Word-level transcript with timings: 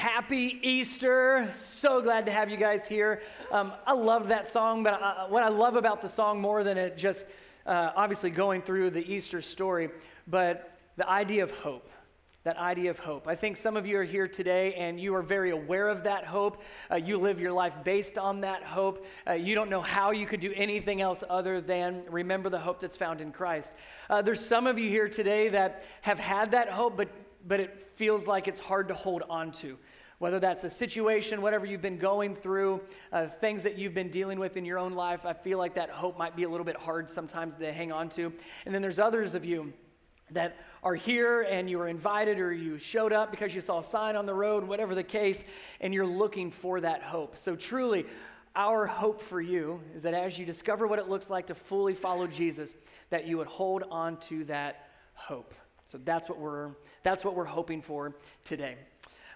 happy 0.00 0.58
Easter. 0.62 1.52
So 1.54 2.00
glad 2.00 2.24
to 2.24 2.32
have 2.32 2.48
you 2.48 2.56
guys 2.56 2.86
here. 2.86 3.20
Um, 3.52 3.70
I 3.86 3.92
love 3.92 4.28
that 4.28 4.48
song, 4.48 4.82
but 4.82 4.94
I, 4.94 5.26
what 5.28 5.42
I 5.42 5.48
love 5.48 5.76
about 5.76 6.00
the 6.00 6.08
song 6.08 6.40
more 6.40 6.64
than 6.64 6.78
it 6.78 6.96
just 6.96 7.26
uh, 7.66 7.90
obviously 7.94 8.30
going 8.30 8.62
through 8.62 8.90
the 8.90 9.12
Easter 9.12 9.42
story, 9.42 9.90
but 10.26 10.72
the 10.96 11.06
idea 11.06 11.42
of 11.42 11.50
hope. 11.50 11.86
That 12.44 12.56
idea 12.56 12.88
of 12.88 12.98
hope. 12.98 13.28
I 13.28 13.34
think 13.34 13.58
some 13.58 13.76
of 13.76 13.86
you 13.86 13.98
are 13.98 14.04
here 14.04 14.26
today 14.26 14.72
and 14.72 14.98
you 14.98 15.14
are 15.14 15.20
very 15.22 15.50
aware 15.50 15.90
of 15.90 16.04
that 16.04 16.24
hope. 16.24 16.62
Uh, 16.90 16.94
you 16.94 17.18
live 17.18 17.38
your 17.38 17.52
life 17.52 17.74
based 17.84 18.16
on 18.16 18.40
that 18.40 18.62
hope. 18.62 19.04
Uh, 19.28 19.34
you 19.34 19.54
don't 19.54 19.68
know 19.68 19.82
how 19.82 20.12
you 20.12 20.26
could 20.26 20.40
do 20.40 20.54
anything 20.56 21.02
else 21.02 21.22
other 21.28 21.60
than 21.60 22.04
remember 22.08 22.48
the 22.48 22.58
hope 22.58 22.80
that's 22.80 22.96
found 22.96 23.20
in 23.20 23.32
Christ. 23.32 23.74
Uh, 24.08 24.22
there's 24.22 24.40
some 24.40 24.66
of 24.66 24.78
you 24.78 24.88
here 24.88 25.10
today 25.10 25.50
that 25.50 25.84
have 26.00 26.18
had 26.18 26.52
that 26.52 26.70
hope, 26.70 26.96
but 26.96 27.10
but 27.46 27.60
it 27.60 27.80
feels 27.94 28.26
like 28.26 28.48
it's 28.48 28.60
hard 28.60 28.88
to 28.88 28.94
hold 28.94 29.22
on 29.28 29.52
to. 29.52 29.78
Whether 30.20 30.38
that's 30.38 30.64
a 30.64 30.70
situation, 30.70 31.40
whatever 31.40 31.64
you've 31.64 31.80
been 31.80 31.96
going 31.96 32.34
through, 32.34 32.82
uh, 33.10 33.26
things 33.26 33.62
that 33.62 33.78
you've 33.78 33.94
been 33.94 34.10
dealing 34.10 34.38
with 34.38 34.58
in 34.58 34.66
your 34.66 34.76
own 34.76 34.92
life, 34.92 35.24
I 35.24 35.32
feel 35.32 35.56
like 35.56 35.74
that 35.76 35.88
hope 35.88 36.18
might 36.18 36.36
be 36.36 36.42
a 36.42 36.48
little 36.48 36.66
bit 36.66 36.76
hard 36.76 37.08
sometimes 37.08 37.56
to 37.56 37.72
hang 37.72 37.90
on 37.90 38.10
to. 38.10 38.30
And 38.66 38.74
then 38.74 38.82
there's 38.82 38.98
others 38.98 39.32
of 39.32 39.46
you 39.46 39.72
that 40.32 40.58
are 40.82 40.94
here 40.94 41.40
and 41.40 41.70
you 41.70 41.78
were 41.78 41.88
invited 41.88 42.38
or 42.38 42.52
you 42.52 42.76
showed 42.76 43.14
up 43.14 43.30
because 43.30 43.54
you 43.54 43.62
saw 43.62 43.78
a 43.78 43.82
sign 43.82 44.14
on 44.14 44.26
the 44.26 44.34
road, 44.34 44.62
whatever 44.62 44.94
the 44.94 45.02
case, 45.02 45.42
and 45.80 45.94
you're 45.94 46.06
looking 46.06 46.50
for 46.50 46.82
that 46.82 47.02
hope. 47.02 47.38
So, 47.38 47.56
truly, 47.56 48.04
our 48.54 48.86
hope 48.86 49.22
for 49.22 49.40
you 49.40 49.80
is 49.94 50.02
that 50.02 50.12
as 50.12 50.38
you 50.38 50.44
discover 50.44 50.86
what 50.86 50.98
it 50.98 51.08
looks 51.08 51.30
like 51.30 51.46
to 51.46 51.54
fully 51.54 51.94
follow 51.94 52.26
Jesus, 52.26 52.76
that 53.08 53.26
you 53.26 53.38
would 53.38 53.46
hold 53.46 53.84
on 53.90 54.18
to 54.18 54.44
that 54.44 54.90
hope. 55.14 55.54
So 55.86 55.98
that's 56.04 56.28
what 56.28 56.38
we're, 56.38 56.72
that's 57.04 57.24
what 57.24 57.34
we're 57.34 57.46
hoping 57.46 57.80
for 57.80 58.14
today. 58.44 58.76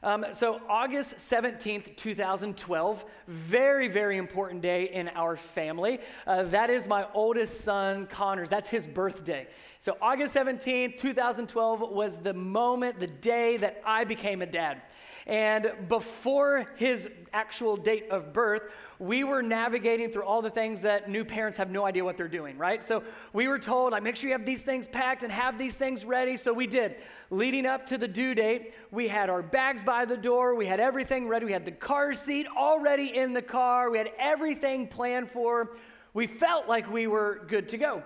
Um, 0.05 0.27
so, 0.33 0.61
August 0.69 1.17
17th, 1.17 1.97
2012, 1.97 3.07
very, 3.27 3.89
very 3.89 4.19
important 4.19 4.61
day 4.61 4.91
in 4.91 5.09
our 5.09 5.35
family. 5.35 5.99
Uh, 6.27 6.43
that 6.43 6.69
is 6.69 6.87
my 6.87 7.07
oldest 7.15 7.63
son, 7.63 8.07
Connor's. 8.09 8.51
That's 8.51 8.69
his 8.69 8.87
birthday. 8.87 9.47
So, 9.81 9.97
August 10.03 10.35
17th, 10.35 10.99
2012 10.99 11.81
was 11.91 12.19
the 12.19 12.35
moment, 12.35 13.01
the 13.01 13.07
day 13.07 13.57
that 13.57 13.81
I 13.87 14.05
became 14.05 14.43
a 14.43 14.47
dad. 14.47 14.83
And 15.27 15.73
before 15.89 16.69
his 16.77 17.09
actual 17.33 17.79
date 17.79 18.11
of 18.11 18.35
birth, 18.35 18.65
we 18.99 19.25
were 19.25 19.43
navigating 19.43 20.11
through 20.11 20.25
all 20.25 20.43
the 20.43 20.51
things 20.51 20.83
that 20.83 21.11
new 21.11 21.25
parents 21.25 21.59
have 21.59 21.71
no 21.71 21.85
idea 21.85 22.05
what 22.05 22.17
they're 22.17 22.29
doing, 22.29 22.57
right? 22.57 22.83
So 22.83 23.03
we 23.33 23.49
were 23.49 23.59
told, 23.59 23.93
like, 23.93 24.03
make 24.03 24.17
sure 24.17 24.29
you 24.29 24.35
have 24.37 24.47
these 24.47 24.63
things 24.63 24.87
packed 24.87 25.23
and 25.23 25.33
have 25.33 25.59
these 25.59 25.75
things 25.75 26.05
ready. 26.05 26.37
So 26.37 26.53
we 26.53 26.67
did. 26.67 26.97
Leading 27.31 27.67
up 27.67 27.87
to 27.87 27.99
the 27.99 28.09
due 28.09 28.35
date, 28.35 28.75
we 28.91 29.09
had 29.09 29.31
our 29.31 29.43
bags 29.43 29.83
by 29.83 30.05
the 30.05 30.17
door, 30.17 30.55
we 30.55 30.67
had 30.67 30.81
everything 30.81 31.29
ready, 31.29 31.47
we 31.47 31.53
had 31.53 31.65
the 31.65 31.73
car 31.73 32.13
seat 32.13 32.47
already 32.57 33.17
in 33.17 33.33
the 33.33 33.43
car, 33.43 33.91
we 33.91 33.99
had 33.99 34.13
everything 34.19 34.87
planned 34.87 35.31
for. 35.31 35.77
We 36.13 36.27
felt 36.29 36.69
like 36.69 36.91
we 36.91 37.07
were 37.09 37.45
good 37.49 37.69
to 37.71 37.79
go. 37.79 38.03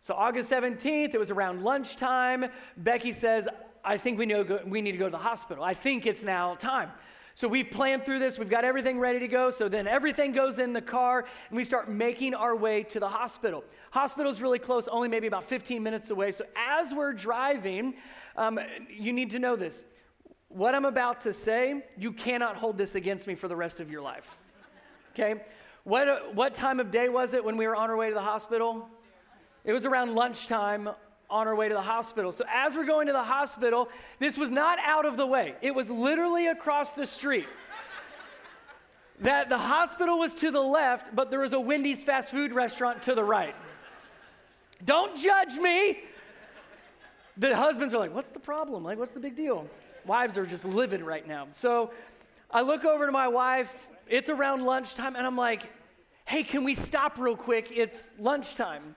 So 0.00 0.12
August 0.14 0.50
17th, 0.50 1.14
it 1.14 1.18
was 1.18 1.30
around 1.30 1.62
lunchtime. 1.62 2.46
Becky 2.76 3.12
says, 3.12 3.48
I 3.84 3.96
think 3.96 4.18
we, 4.18 4.26
know, 4.26 4.60
we 4.66 4.82
need 4.82 4.92
to 4.92 4.98
go 4.98 5.06
to 5.06 5.10
the 5.10 5.18
hospital. 5.18 5.62
I 5.62 5.74
think 5.74 6.04
it's 6.04 6.24
now 6.24 6.56
time. 6.56 6.90
So 7.36 7.48
we've 7.48 7.70
planned 7.70 8.04
through 8.04 8.20
this, 8.20 8.38
we've 8.38 8.48
got 8.48 8.64
everything 8.64 8.98
ready 9.00 9.18
to 9.18 9.28
go. 9.28 9.50
So 9.50 9.68
then 9.68 9.88
everything 9.88 10.32
goes 10.32 10.58
in 10.58 10.72
the 10.72 10.82
car, 10.82 11.24
and 11.48 11.56
we 11.56 11.64
start 11.64 11.90
making 11.90 12.34
our 12.34 12.54
way 12.54 12.84
to 12.84 13.00
the 13.00 13.08
hospital. 13.08 13.64
Hospital's 13.90 14.40
really 14.40 14.60
close, 14.60 14.86
only 14.86 15.08
maybe 15.08 15.26
about 15.26 15.44
15 15.44 15.82
minutes 15.82 16.10
away. 16.10 16.30
So 16.30 16.44
as 16.56 16.94
we're 16.94 17.12
driving, 17.12 17.94
um, 18.36 18.60
you 18.88 19.12
need 19.12 19.30
to 19.30 19.40
know 19.40 19.56
this. 19.56 19.84
What 20.48 20.76
I'm 20.76 20.84
about 20.84 21.22
to 21.22 21.32
say, 21.32 21.84
you 21.98 22.12
cannot 22.12 22.56
hold 22.56 22.78
this 22.78 22.94
against 22.94 23.26
me 23.26 23.34
for 23.34 23.48
the 23.48 23.56
rest 23.56 23.80
of 23.80 23.90
your 23.90 24.02
life. 24.02 24.38
Okay? 25.12 25.42
What, 25.82 26.34
what 26.36 26.54
time 26.54 26.78
of 26.78 26.92
day 26.92 27.08
was 27.08 27.34
it 27.34 27.44
when 27.44 27.56
we 27.56 27.66
were 27.66 27.74
on 27.74 27.90
our 27.90 27.96
way 27.96 28.08
to 28.08 28.14
the 28.14 28.22
hospital? 28.22 28.88
It 29.64 29.72
was 29.72 29.84
around 29.84 30.14
lunchtime 30.14 30.90
on 31.30 31.48
our 31.48 31.54
way 31.54 31.68
to 31.68 31.74
the 31.74 31.82
hospital. 31.82 32.32
So, 32.32 32.44
as 32.52 32.76
we're 32.76 32.86
going 32.86 33.06
to 33.06 33.12
the 33.12 33.22
hospital, 33.22 33.88
this 34.18 34.36
was 34.36 34.50
not 34.50 34.78
out 34.78 35.06
of 35.06 35.16
the 35.16 35.26
way, 35.26 35.54
it 35.62 35.74
was 35.74 35.90
literally 35.90 36.46
across 36.46 36.92
the 36.92 37.06
street. 37.06 37.48
that 39.20 39.48
the 39.48 39.58
hospital 39.58 40.18
was 40.18 40.34
to 40.36 40.50
the 40.50 40.60
left, 40.60 41.14
but 41.14 41.30
there 41.30 41.40
was 41.40 41.52
a 41.52 41.60
Wendy's 41.60 42.02
fast 42.04 42.30
food 42.30 42.52
restaurant 42.52 43.02
to 43.04 43.14
the 43.14 43.24
right. 43.24 43.54
Don't 44.84 45.16
judge 45.16 45.54
me. 45.54 46.00
The 47.36 47.56
husbands 47.56 47.94
are 47.94 47.98
like, 47.98 48.14
What's 48.14 48.30
the 48.30 48.40
problem? 48.40 48.84
Like, 48.84 48.98
what's 48.98 49.12
the 49.12 49.20
big 49.20 49.36
deal? 49.36 49.68
Wives 50.06 50.36
are 50.36 50.46
just 50.46 50.64
livid 50.64 51.02
right 51.02 51.26
now. 51.26 51.48
So, 51.52 51.90
I 52.50 52.62
look 52.62 52.84
over 52.84 53.06
to 53.06 53.12
my 53.12 53.28
wife. 53.28 53.88
It's 54.06 54.28
around 54.28 54.64
lunchtime, 54.64 55.16
and 55.16 55.26
I'm 55.26 55.36
like, 55.36 55.64
Hey, 56.26 56.42
can 56.42 56.64
we 56.64 56.74
stop 56.74 57.18
real 57.18 57.36
quick? 57.36 57.68
It's 57.70 58.10
lunchtime. 58.18 58.96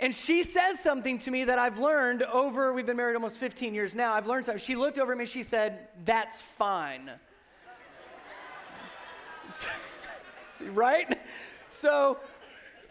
And 0.00 0.14
she 0.14 0.42
says 0.44 0.80
something 0.80 1.18
to 1.20 1.30
me 1.30 1.44
that 1.44 1.58
I've 1.58 1.78
learned 1.78 2.22
over, 2.22 2.72
we've 2.72 2.86
been 2.86 2.96
married 2.96 3.16
almost 3.16 3.36
15 3.36 3.74
years 3.74 3.94
now. 3.94 4.14
I've 4.14 4.26
learned 4.26 4.46
something. 4.46 4.58
She 4.58 4.74
looked 4.74 4.98
over 4.98 5.12
at 5.12 5.18
me, 5.18 5.26
she 5.26 5.42
said, 5.42 5.88
That's 6.06 6.40
fine. 6.40 7.10
right? 10.72 11.18
So, 11.68 12.16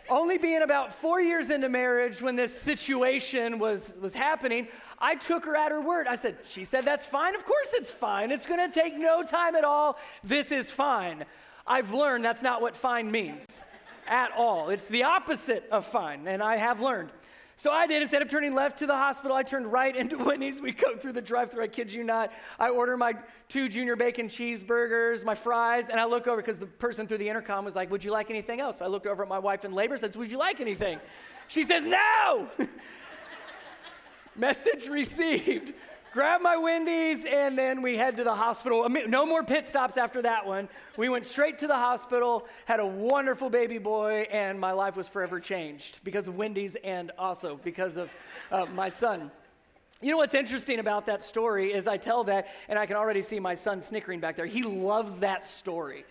only 0.08 0.38
being 0.38 0.62
about 0.62 0.94
four 0.94 1.20
years 1.20 1.50
into 1.50 1.68
marriage 1.68 2.22
when 2.22 2.36
this 2.36 2.60
situation 2.60 3.58
was, 3.58 3.96
was 4.00 4.14
happening, 4.14 4.68
I 5.00 5.16
took 5.16 5.46
her 5.46 5.56
at 5.56 5.72
her 5.72 5.82
word. 5.82 6.06
I 6.06 6.16
said, 6.16 6.38
She 6.48 6.64
said, 6.64 6.86
That's 6.86 7.08
fine. 7.08 7.34
Of 7.34 7.44
course 7.44 7.70
it's 7.74 7.90
fine. 7.90 8.30
It's 8.30 8.46
going 8.46 8.72
to 8.72 8.80
take 8.80 8.96
no 8.96 9.24
time 9.24 9.56
at 9.56 9.64
all. 9.64 9.98
This 10.24 10.52
is 10.52 10.70
fine. 10.70 11.26
I've 11.66 11.92
learned 11.92 12.24
that's 12.24 12.44
not 12.44 12.62
what 12.62 12.76
fine 12.76 13.10
means 13.10 13.66
at 14.10 14.32
all. 14.36 14.70
It's 14.70 14.88
the 14.88 15.04
opposite 15.04 15.68
of 15.72 15.86
fine, 15.86 16.28
and 16.28 16.44
I 16.44 16.58
have 16.58 16.82
learned. 16.82 17.12
So 17.60 17.72
I 17.72 17.88
did. 17.88 18.02
Instead 18.02 18.22
of 18.22 18.30
turning 18.30 18.56
left 18.56 18.80
to 18.80 18.88
the 18.88 18.96
hospital, 18.96 19.36
I 19.36 19.44
turned 19.44 19.70
right 19.70 19.94
into 19.94 20.18
Wendy's. 20.26 20.62
We 20.62 20.72
go 20.72 20.96
through 20.96 21.12
the 21.12 21.22
drive-through. 21.22 21.64
I 21.64 21.68
kid 21.68 21.92
you 21.92 22.04
not. 22.04 22.32
I 22.58 22.70
order 22.70 22.96
my 22.96 23.16
two 23.50 23.68
junior 23.68 23.96
bacon 23.96 24.28
cheeseburgers, 24.28 25.26
my 25.26 25.36
fries, 25.36 25.90
and 25.90 26.00
I 26.00 26.06
look 26.06 26.26
over 26.26 26.38
because 26.38 26.58
the 26.58 26.68
person 26.68 27.06
through 27.06 27.18
the 27.18 27.28
intercom 27.28 27.66
was 27.66 27.76
like, 27.76 27.92
"Would 27.92 28.04
you 28.04 28.12
like 28.12 28.30
anything 28.30 28.62
else?" 28.62 28.82
I 28.82 28.88
looked 28.88 29.08
over 29.08 29.24
at 29.24 29.30
my 29.30 29.40
wife 29.40 29.66
in 29.66 29.74
labor. 29.74 29.98
Says, 29.98 30.16
"Would 30.16 30.32
you 30.32 30.38
like 30.38 30.62
anything?" 30.62 31.00
She 31.50 31.64
says, 31.64 31.84
"No." 31.86 32.48
Message 34.36 34.88
received 34.88 35.74
grabbed 36.12 36.44
my 36.44 36.58
Wendy's, 36.58 37.26
and 37.26 37.58
then 37.58 37.82
we 37.82 37.98
head 37.98 38.18
to 38.18 38.24
the 38.24 38.34
hospital. 38.34 38.88
No 38.90 39.26
more 39.26 39.44
pit 39.44 39.68
stops 39.68 39.98
after 39.98 40.22
that 40.24 40.46
one. 40.46 40.68
We 40.98 41.10
went 41.10 41.26
straight 41.26 41.60
to 41.60 41.68
the 41.68 41.76
hospital, 41.76 42.48
had 42.66 42.80
a 42.80 42.86
wonderful 42.86 43.50
baby 43.50 43.78
boy, 43.78 44.28
and 44.32 44.60
my 44.60 44.72
life 44.72 44.96
was 44.96 45.08
forever 45.08 45.40
changed 45.40 46.00
because 46.04 46.28
of 46.28 46.36
Wendy's 46.36 46.76
and 46.84 47.12
also 47.18 47.60
because 47.64 47.98
of 47.98 48.10
uh, 48.52 48.66
my 48.74 48.90
son. 48.90 49.32
You 50.02 50.12
know 50.12 50.18
what's 50.18 50.34
interesting 50.34 50.80
about 50.80 51.06
that 51.08 51.22
story 51.22 51.74
is 51.74 51.86
I 51.88 51.98
tell 51.98 52.24
that, 52.26 52.48
and 52.70 52.80
I 52.80 52.86
can 52.86 52.96
already 52.96 53.22
see 53.22 53.40
my 53.40 53.56
son 53.56 53.82
snickering 53.82 54.20
back 54.20 54.38
there. 54.38 54.46
He 54.46 54.64
loves 54.64 55.20
that 55.20 55.44
story. 55.44 56.06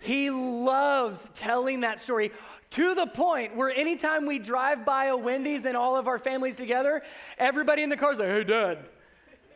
He 0.00 0.30
loves 0.30 1.28
telling 1.34 1.80
that 1.80 2.00
story 2.00 2.32
to 2.70 2.94
the 2.94 3.06
point 3.06 3.56
where 3.56 3.70
anytime 3.70 4.26
we 4.26 4.38
drive 4.38 4.84
by 4.84 5.06
a 5.06 5.16
Wendy's 5.16 5.64
and 5.64 5.76
all 5.76 5.96
of 5.96 6.06
our 6.06 6.18
families 6.18 6.56
together, 6.56 7.02
everybody 7.38 7.82
in 7.82 7.88
the 7.88 7.96
car 7.96 8.12
is 8.12 8.18
like, 8.18 8.28
hey, 8.28 8.44
dad, 8.44 8.78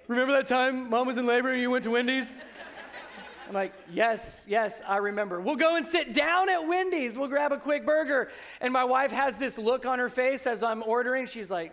Remember 0.09 0.33
that 0.35 0.47
time 0.47 0.91
mom 0.91 1.07
was 1.07 1.17
in 1.17 1.27
labor 1.27 1.51
and 1.51 1.61
you 1.61 1.71
went 1.71 1.85
to 1.85 1.91
Wendy's? 1.91 2.27
I'm 3.49 3.55
like, 3.55 3.75
yes, 3.91 4.47
yes, 4.49 4.81
I 4.87 4.97
remember. 4.97 5.41
We'll 5.41 5.57
go 5.57 5.77
and 5.77 5.87
sit 5.87 6.15
down 6.15 6.49
at 6.49 6.67
Wendy's. 6.67 7.19
We'll 7.19 7.29
grab 7.29 7.53
a 7.53 7.59
quick 7.59 7.85
burger. 7.85 8.31
And 8.61 8.73
my 8.73 8.85
wife 8.85 9.11
has 9.11 9.37
this 9.37 9.59
look 9.59 9.85
on 9.85 9.99
her 9.99 10.09
face 10.09 10.47
as 10.47 10.63
I'm 10.63 10.83
ordering. 10.83 11.27
She's 11.27 11.51
like, 11.51 11.73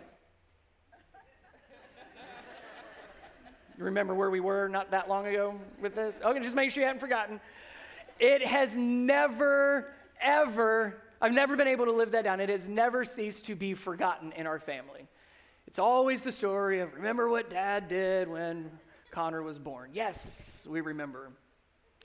You 3.79 3.85
remember 3.85 4.13
where 4.13 4.29
we 4.29 4.41
were 4.41 4.67
not 4.67 4.91
that 4.91 5.07
long 5.07 5.25
ago 5.25 5.57
with 5.81 5.95
this? 5.95 6.19
Okay, 6.21 6.39
just 6.41 6.53
make 6.53 6.69
sure 6.69 6.81
you 6.81 6.87
haven't 6.87 6.99
forgotten. 6.99 7.39
It 8.19 8.45
has 8.45 8.75
never, 8.75 9.93
ever, 10.19 11.01
I've 11.21 11.31
never 11.31 11.55
been 11.55 11.69
able 11.69 11.85
to 11.85 11.93
live 11.93 12.11
that 12.11 12.25
down. 12.25 12.41
It 12.41 12.49
has 12.49 12.67
never 12.67 13.05
ceased 13.05 13.45
to 13.45 13.55
be 13.55 13.73
forgotten 13.73 14.33
in 14.33 14.47
our 14.47 14.59
family. 14.59 15.07
It's 15.69 15.77
always 15.77 16.23
the 16.23 16.31
story 16.31 16.79
of 16.79 16.95
remember 16.95 17.29
what 17.29 17.51
dad 17.51 17.89
did 17.89 18.27
when 18.27 18.71
Connor 19.11 19.43
was 19.43 19.59
born. 19.59 19.91
Yes, 19.93 20.65
we 20.67 20.81
remember. 20.81 21.29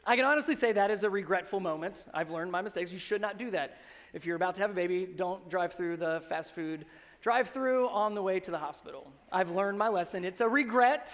I 0.04 0.16
can 0.16 0.26
honestly 0.26 0.54
say 0.54 0.72
that 0.72 0.90
is 0.90 1.02
a 1.02 1.08
regretful 1.08 1.60
moment. 1.60 2.04
I've 2.12 2.30
learned 2.30 2.52
my 2.52 2.60
mistakes. 2.60 2.92
You 2.92 2.98
should 2.98 3.22
not 3.22 3.38
do 3.38 3.50
that. 3.52 3.78
If 4.12 4.26
you're 4.26 4.36
about 4.36 4.56
to 4.56 4.60
have 4.60 4.70
a 4.70 4.74
baby, 4.74 5.06
don't 5.06 5.48
drive 5.48 5.72
through 5.72 5.96
the 5.96 6.22
fast 6.28 6.54
food 6.54 6.84
drive 7.22 7.48
through 7.48 7.88
on 7.88 8.14
the 8.14 8.22
way 8.22 8.38
to 8.38 8.50
the 8.50 8.58
hospital. 8.58 9.10
I've 9.32 9.50
learned 9.50 9.78
my 9.78 9.88
lesson. 9.88 10.26
It's 10.26 10.42
a 10.42 10.48
regret. 10.48 11.10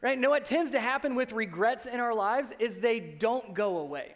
Right? 0.00 0.18
Know 0.18 0.30
what 0.30 0.46
tends 0.46 0.72
to 0.72 0.80
happen 0.80 1.14
with 1.14 1.32
regrets 1.32 1.84
in 1.84 2.00
our 2.00 2.14
lives 2.14 2.50
is 2.58 2.76
they 2.76 2.98
don't 2.98 3.52
go 3.52 3.76
away. 3.76 4.14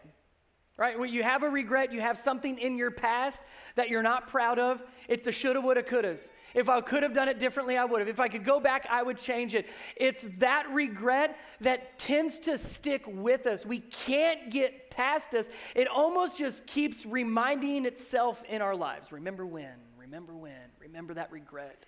Right? 0.78 0.99
When 0.99 1.11
you 1.11 1.23
have 1.23 1.43
a 1.43 1.49
regret, 1.49 1.90
you 1.90 2.02
have 2.02 2.19
something 2.19 2.58
in 2.58 2.76
your 2.76 2.90
past 2.90 3.40
that 3.76 3.88
you're 3.88 4.02
not 4.02 4.28
proud 4.28 4.58
of. 4.58 4.82
It's 5.08 5.25
the 5.25 5.32
shoulda, 5.32 5.58
woulda, 5.61 5.82
couldas. 5.82 6.31
If 6.55 6.69
I 6.69 6.82
could 6.82 7.02
have 7.02 7.14
done 7.14 7.28
it 7.28 7.38
differently, 7.38 7.78
I 7.78 7.87
would 7.87 8.00
have. 8.00 8.08
If 8.08 8.20
I 8.20 8.28
could 8.28 8.44
go 8.44 8.61
back, 8.61 8.87
I 8.90 9.02
would 9.02 9.17
change 9.17 9.55
it. 9.55 9.67
It's 9.96 10.25
that 10.38 10.69
regret 10.70 11.38
that 11.62 11.99
tends 11.99 12.38
to 12.40 12.58
stick 12.58 13.05
with 13.06 13.46
us. 13.46 13.64
We 13.64 13.81
can't 13.81 14.50
get 14.50 14.90
past 14.90 15.32
us. 15.34 15.46
It 15.75 15.88
almost 15.88 16.37
just 16.37 16.67
keeps 16.67 17.06
reminding 17.06 17.87
itself 17.87 18.43
in 18.44 18.61
our 18.61 18.76
lives. 18.76 19.12
Remember 19.12 19.46
when, 19.46 19.73
remember 19.99 20.34
when, 20.34 20.52
remember 20.78 21.14
that 21.14 21.32
regret. 21.32 21.84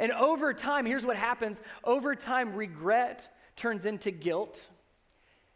And 0.00 0.12
over 0.12 0.52
time, 0.52 0.86
here's 0.86 1.06
what 1.06 1.16
happens 1.16 1.60
over 1.84 2.14
time, 2.16 2.54
regret 2.54 3.28
turns 3.56 3.84
into 3.84 4.10
guilt. 4.10 4.68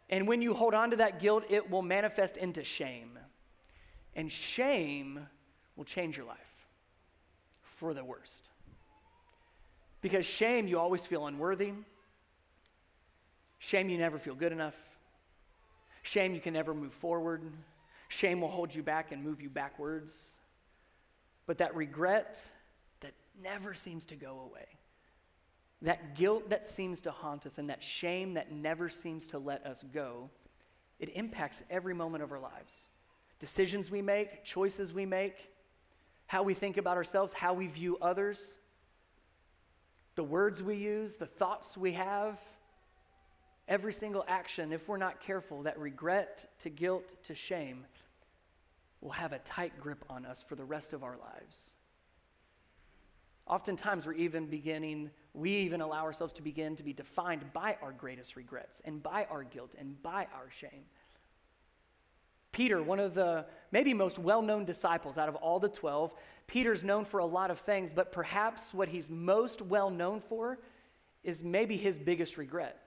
And 0.09 0.27
when 0.27 0.41
you 0.41 0.53
hold 0.53 0.73
on 0.73 0.91
to 0.91 0.97
that 0.97 1.19
guilt, 1.19 1.43
it 1.49 1.69
will 1.69 1.81
manifest 1.81 2.37
into 2.37 2.63
shame. 2.63 3.17
And 4.15 4.31
shame 4.31 5.27
will 5.75 5.85
change 5.85 6.17
your 6.17 6.25
life 6.25 6.37
for 7.61 7.93
the 7.93 8.03
worst. 8.03 8.49
Because 10.01 10.25
shame, 10.25 10.67
you 10.67 10.79
always 10.79 11.05
feel 11.05 11.27
unworthy. 11.27 11.71
Shame, 13.59 13.89
you 13.89 13.97
never 13.97 14.19
feel 14.19 14.35
good 14.35 14.51
enough. 14.51 14.75
Shame, 16.03 16.35
you 16.35 16.41
can 16.41 16.53
never 16.53 16.73
move 16.73 16.93
forward. 16.93 17.41
Shame 18.09 18.41
will 18.41 18.49
hold 18.49 18.75
you 18.75 18.83
back 18.83 19.11
and 19.11 19.23
move 19.23 19.41
you 19.41 19.49
backwards. 19.49 20.33
But 21.45 21.57
that 21.59 21.75
regret 21.75 22.37
that 22.99 23.13
never 23.41 23.73
seems 23.73 24.05
to 24.07 24.15
go 24.15 24.41
away, 24.41 24.67
that 25.83 26.15
guilt 26.15 26.49
that 26.49 26.65
seems 26.65 27.01
to 27.01 27.11
haunt 27.11 27.45
us, 27.45 27.57
and 27.57 27.69
that 27.69 27.83
shame 27.83 28.33
that 28.33 28.51
never 28.51 28.89
seems 28.89 29.27
to 29.27 29.37
let 29.37 29.65
us 29.65 29.83
go, 29.93 30.29
it 30.99 31.09
impacts 31.15 31.61
every 31.69 31.93
moment 31.93 32.23
of 32.23 32.31
our 32.31 32.39
lives. 32.39 32.87
Decisions 33.39 33.91
we 33.91 34.01
make, 34.01 34.43
choices 34.43 34.93
we 34.93 35.05
make, 35.05 35.51
how 36.25 36.41
we 36.41 36.53
think 36.53 36.77
about 36.77 36.95
ourselves, 36.95 37.33
how 37.33 37.53
we 37.53 37.67
view 37.67 37.97
others, 38.01 38.55
the 40.15 40.23
words 40.23 40.63
we 40.63 40.75
use, 40.75 41.15
the 41.15 41.25
thoughts 41.25 41.75
we 41.75 41.91
have, 41.93 42.39
every 43.67 43.93
single 43.93 44.23
action, 44.27 44.71
if 44.71 44.87
we're 44.87 44.97
not 44.97 45.19
careful, 45.19 45.63
that 45.63 45.77
regret 45.77 46.45
to 46.59 46.69
guilt 46.69 47.13
to 47.25 47.35
shame 47.35 47.85
will 49.01 49.11
have 49.11 49.33
a 49.33 49.39
tight 49.39 49.73
grip 49.81 50.05
on 50.09 50.25
us 50.25 50.41
for 50.47 50.55
the 50.55 50.63
rest 50.63 50.93
of 50.93 51.03
our 51.03 51.17
lives. 51.17 51.71
Oftentimes, 53.45 54.05
we're 54.05 54.13
even 54.13 54.45
beginning, 54.45 55.09
we 55.33 55.51
even 55.57 55.81
allow 55.81 56.03
ourselves 56.03 56.33
to 56.33 56.41
begin 56.41 56.75
to 56.75 56.83
be 56.83 56.93
defined 56.93 57.51
by 57.53 57.77
our 57.81 57.91
greatest 57.91 58.35
regrets 58.35 58.81
and 58.85 59.01
by 59.01 59.25
our 59.31 59.43
guilt 59.43 59.75
and 59.77 60.01
by 60.03 60.27
our 60.35 60.49
shame. 60.49 60.85
Peter, 62.51 62.83
one 62.83 62.99
of 62.99 63.15
the 63.15 63.45
maybe 63.71 63.93
most 63.93 64.19
well 64.19 64.43
known 64.43 64.63
disciples 64.63 65.17
out 65.17 65.27
of 65.27 65.35
all 65.35 65.59
the 65.59 65.67
12, 65.69 66.13
Peter's 66.45 66.83
known 66.83 67.03
for 67.03 67.19
a 67.19 67.25
lot 67.25 67.49
of 67.49 67.59
things, 67.59 67.91
but 67.93 68.11
perhaps 68.11 68.73
what 68.73 68.87
he's 68.87 69.09
most 69.09 69.61
well 69.61 69.89
known 69.89 70.21
for 70.21 70.59
is 71.23 71.43
maybe 71.43 71.77
his 71.77 71.97
biggest 71.97 72.37
regret. 72.37 72.79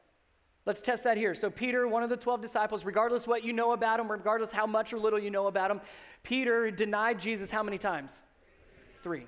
Let's 0.66 0.80
test 0.80 1.04
that 1.04 1.16
here. 1.16 1.34
So, 1.34 1.50
Peter, 1.50 1.86
one 1.86 2.02
of 2.02 2.10
the 2.10 2.16
12 2.16 2.42
disciples, 2.42 2.84
regardless 2.84 3.26
what 3.26 3.44
you 3.44 3.52
know 3.52 3.72
about 3.72 4.00
him, 4.00 4.10
regardless 4.10 4.50
how 4.50 4.66
much 4.66 4.92
or 4.92 4.98
little 4.98 5.18
you 5.18 5.30
know 5.30 5.46
about 5.46 5.70
him, 5.70 5.80
Peter 6.22 6.70
denied 6.70 7.20
Jesus 7.20 7.50
how 7.50 7.62
many 7.62 7.78
times? 7.78 8.22
Three. 9.02 9.26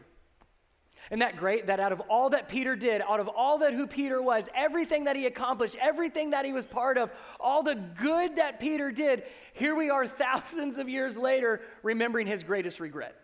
Isn't 1.11 1.21
that 1.21 1.37
great? 1.37 1.67
That 1.67 1.81
out 1.81 1.93
of 1.93 2.01
all 2.01 2.31
that 2.31 2.49
Peter 2.49 2.77
did, 2.77 3.01
out 3.01 3.21
of 3.21 3.29
all 3.29 3.59
that 3.59 3.73
who 3.73 3.87
Peter 3.87 4.21
was, 4.21 4.49
everything 4.55 5.05
that 5.05 5.17
he 5.17 5.25
accomplished, 5.27 5.77
everything 5.81 6.31
that 6.31 6.45
he 6.45 6.53
was 6.53 6.67
part 6.67 6.99
of, 6.99 7.11
all 7.41 7.63
the 7.63 7.75
good 7.75 8.37
that 8.37 8.61
Peter 8.61 8.91
did, 8.91 9.23
here 9.55 9.75
we 9.75 9.89
are 9.89 10.07
thousands 10.09 10.79
of 10.79 10.89
years 10.89 11.17
later 11.17 11.63
remembering 11.83 12.27
his 12.27 12.45
greatest 12.45 12.79
regret, 12.79 13.19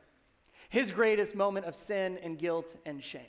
his 0.70 0.90
greatest 0.90 1.34
moment 1.34 1.66
of 1.66 1.74
sin 1.74 2.18
and 2.22 2.38
guilt 2.38 2.74
and 2.86 3.04
shame. 3.04 3.22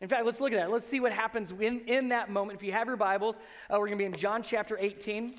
In 0.00 0.08
fact, 0.08 0.24
let's 0.24 0.40
look 0.40 0.52
at 0.52 0.58
that. 0.58 0.70
Let's 0.70 0.86
see 0.86 1.00
what 1.00 1.12
happens 1.12 1.50
in, 1.52 1.80
in 1.86 2.08
that 2.10 2.30
moment. 2.30 2.58
If 2.58 2.64
you 2.64 2.72
have 2.72 2.86
your 2.86 2.96
Bibles, 2.96 3.36
uh, 3.36 3.78
we're 3.78 3.86
going 3.86 3.98
to 3.98 4.02
be 4.02 4.04
in 4.04 4.12
John 4.12 4.42
chapter 4.42 4.76
18. 4.78 5.34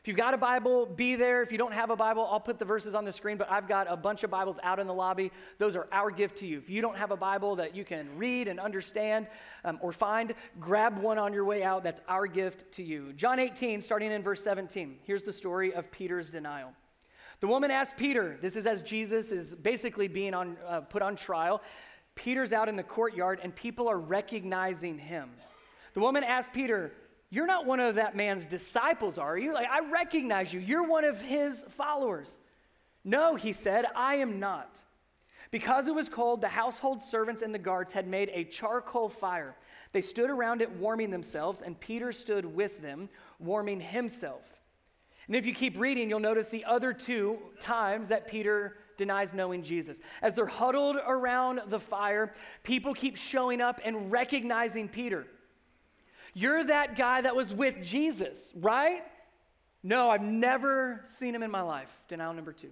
If 0.00 0.08
you've 0.08 0.16
got 0.16 0.32
a 0.32 0.38
Bible, 0.38 0.86
be 0.86 1.14
there. 1.14 1.42
If 1.42 1.52
you 1.52 1.58
don't 1.58 1.74
have 1.74 1.90
a 1.90 1.96
Bible, 1.96 2.26
I'll 2.30 2.40
put 2.40 2.58
the 2.58 2.64
verses 2.64 2.94
on 2.94 3.04
the 3.04 3.12
screen, 3.12 3.36
but 3.36 3.50
I've 3.50 3.68
got 3.68 3.86
a 3.86 3.96
bunch 3.98 4.24
of 4.24 4.30
Bibles 4.30 4.56
out 4.62 4.78
in 4.78 4.86
the 4.86 4.94
lobby. 4.94 5.30
Those 5.58 5.76
are 5.76 5.88
our 5.92 6.10
gift 6.10 6.38
to 6.38 6.46
you. 6.46 6.56
If 6.56 6.70
you 6.70 6.80
don't 6.80 6.96
have 6.96 7.10
a 7.10 7.18
Bible 7.18 7.56
that 7.56 7.76
you 7.76 7.84
can 7.84 8.16
read 8.16 8.48
and 8.48 8.58
understand 8.58 9.26
um, 9.62 9.78
or 9.82 9.92
find, 9.92 10.34
grab 10.58 10.98
one 10.98 11.18
on 11.18 11.34
your 11.34 11.44
way 11.44 11.62
out. 11.62 11.84
That's 11.84 12.00
our 12.08 12.26
gift 12.26 12.72
to 12.72 12.82
you. 12.82 13.12
John 13.12 13.38
18, 13.38 13.82
starting 13.82 14.10
in 14.10 14.22
verse 14.22 14.42
17. 14.42 15.00
Here's 15.02 15.22
the 15.22 15.34
story 15.34 15.74
of 15.74 15.90
Peter's 15.90 16.30
denial. 16.30 16.72
The 17.40 17.46
woman 17.46 17.70
asked 17.70 17.98
Peter, 17.98 18.38
this 18.40 18.56
is 18.56 18.64
as 18.64 18.82
Jesus 18.82 19.30
is 19.30 19.54
basically 19.54 20.08
being 20.08 20.32
on, 20.32 20.56
uh, 20.66 20.80
put 20.80 21.02
on 21.02 21.14
trial. 21.14 21.60
Peter's 22.14 22.54
out 22.54 22.70
in 22.70 22.76
the 22.76 22.82
courtyard 22.82 23.40
and 23.42 23.54
people 23.54 23.86
are 23.86 23.98
recognizing 23.98 24.96
him. 24.96 25.28
The 25.92 26.00
woman 26.00 26.24
asked 26.24 26.54
Peter, 26.54 26.92
you're 27.30 27.46
not 27.46 27.64
one 27.64 27.78
of 27.78 27.94
that 27.94 28.16
man's 28.16 28.44
disciples, 28.44 29.16
are 29.16 29.38
you? 29.38 29.54
Like, 29.54 29.68
I 29.70 29.88
recognize 29.88 30.52
you. 30.52 30.58
You're 30.60 30.86
one 30.86 31.04
of 31.04 31.20
his 31.20 31.64
followers. 31.68 32.38
No, 33.04 33.36
he 33.36 33.52
said, 33.52 33.86
I 33.94 34.16
am 34.16 34.40
not. 34.40 34.80
Because 35.52 35.88
it 35.88 35.94
was 35.94 36.08
cold, 36.08 36.40
the 36.40 36.48
household 36.48 37.02
servants 37.02 37.42
and 37.42 37.54
the 37.54 37.58
guards 37.58 37.92
had 37.92 38.06
made 38.06 38.30
a 38.32 38.44
charcoal 38.44 39.08
fire. 39.08 39.56
They 39.92 40.02
stood 40.02 40.30
around 40.30 40.60
it 40.60 40.70
warming 40.72 41.10
themselves, 41.10 41.60
and 41.60 41.78
Peter 41.78 42.12
stood 42.12 42.44
with 42.44 42.82
them, 42.82 43.08
warming 43.38 43.80
himself. 43.80 44.42
And 45.26 45.36
if 45.36 45.46
you 45.46 45.54
keep 45.54 45.78
reading, 45.78 46.10
you'll 46.10 46.20
notice 46.20 46.48
the 46.48 46.64
other 46.64 46.92
two 46.92 47.38
times 47.60 48.08
that 48.08 48.26
Peter 48.26 48.76
denies 48.96 49.32
knowing 49.32 49.62
Jesus. 49.62 49.98
As 50.22 50.34
they're 50.34 50.46
huddled 50.46 50.96
around 50.96 51.62
the 51.68 51.78
fire, 51.78 52.34
people 52.64 52.92
keep 52.92 53.16
showing 53.16 53.60
up 53.60 53.80
and 53.84 54.10
recognizing 54.10 54.88
Peter. 54.88 55.26
You're 56.40 56.64
that 56.64 56.96
guy 56.96 57.20
that 57.20 57.36
was 57.36 57.52
with 57.52 57.82
Jesus, 57.82 58.50
right? 58.56 59.02
No, 59.82 60.08
I've 60.08 60.22
never 60.22 61.02
seen 61.04 61.34
him 61.34 61.42
in 61.42 61.50
my 61.50 61.60
life. 61.60 61.90
Denial 62.08 62.32
number 62.32 62.54
two. 62.54 62.70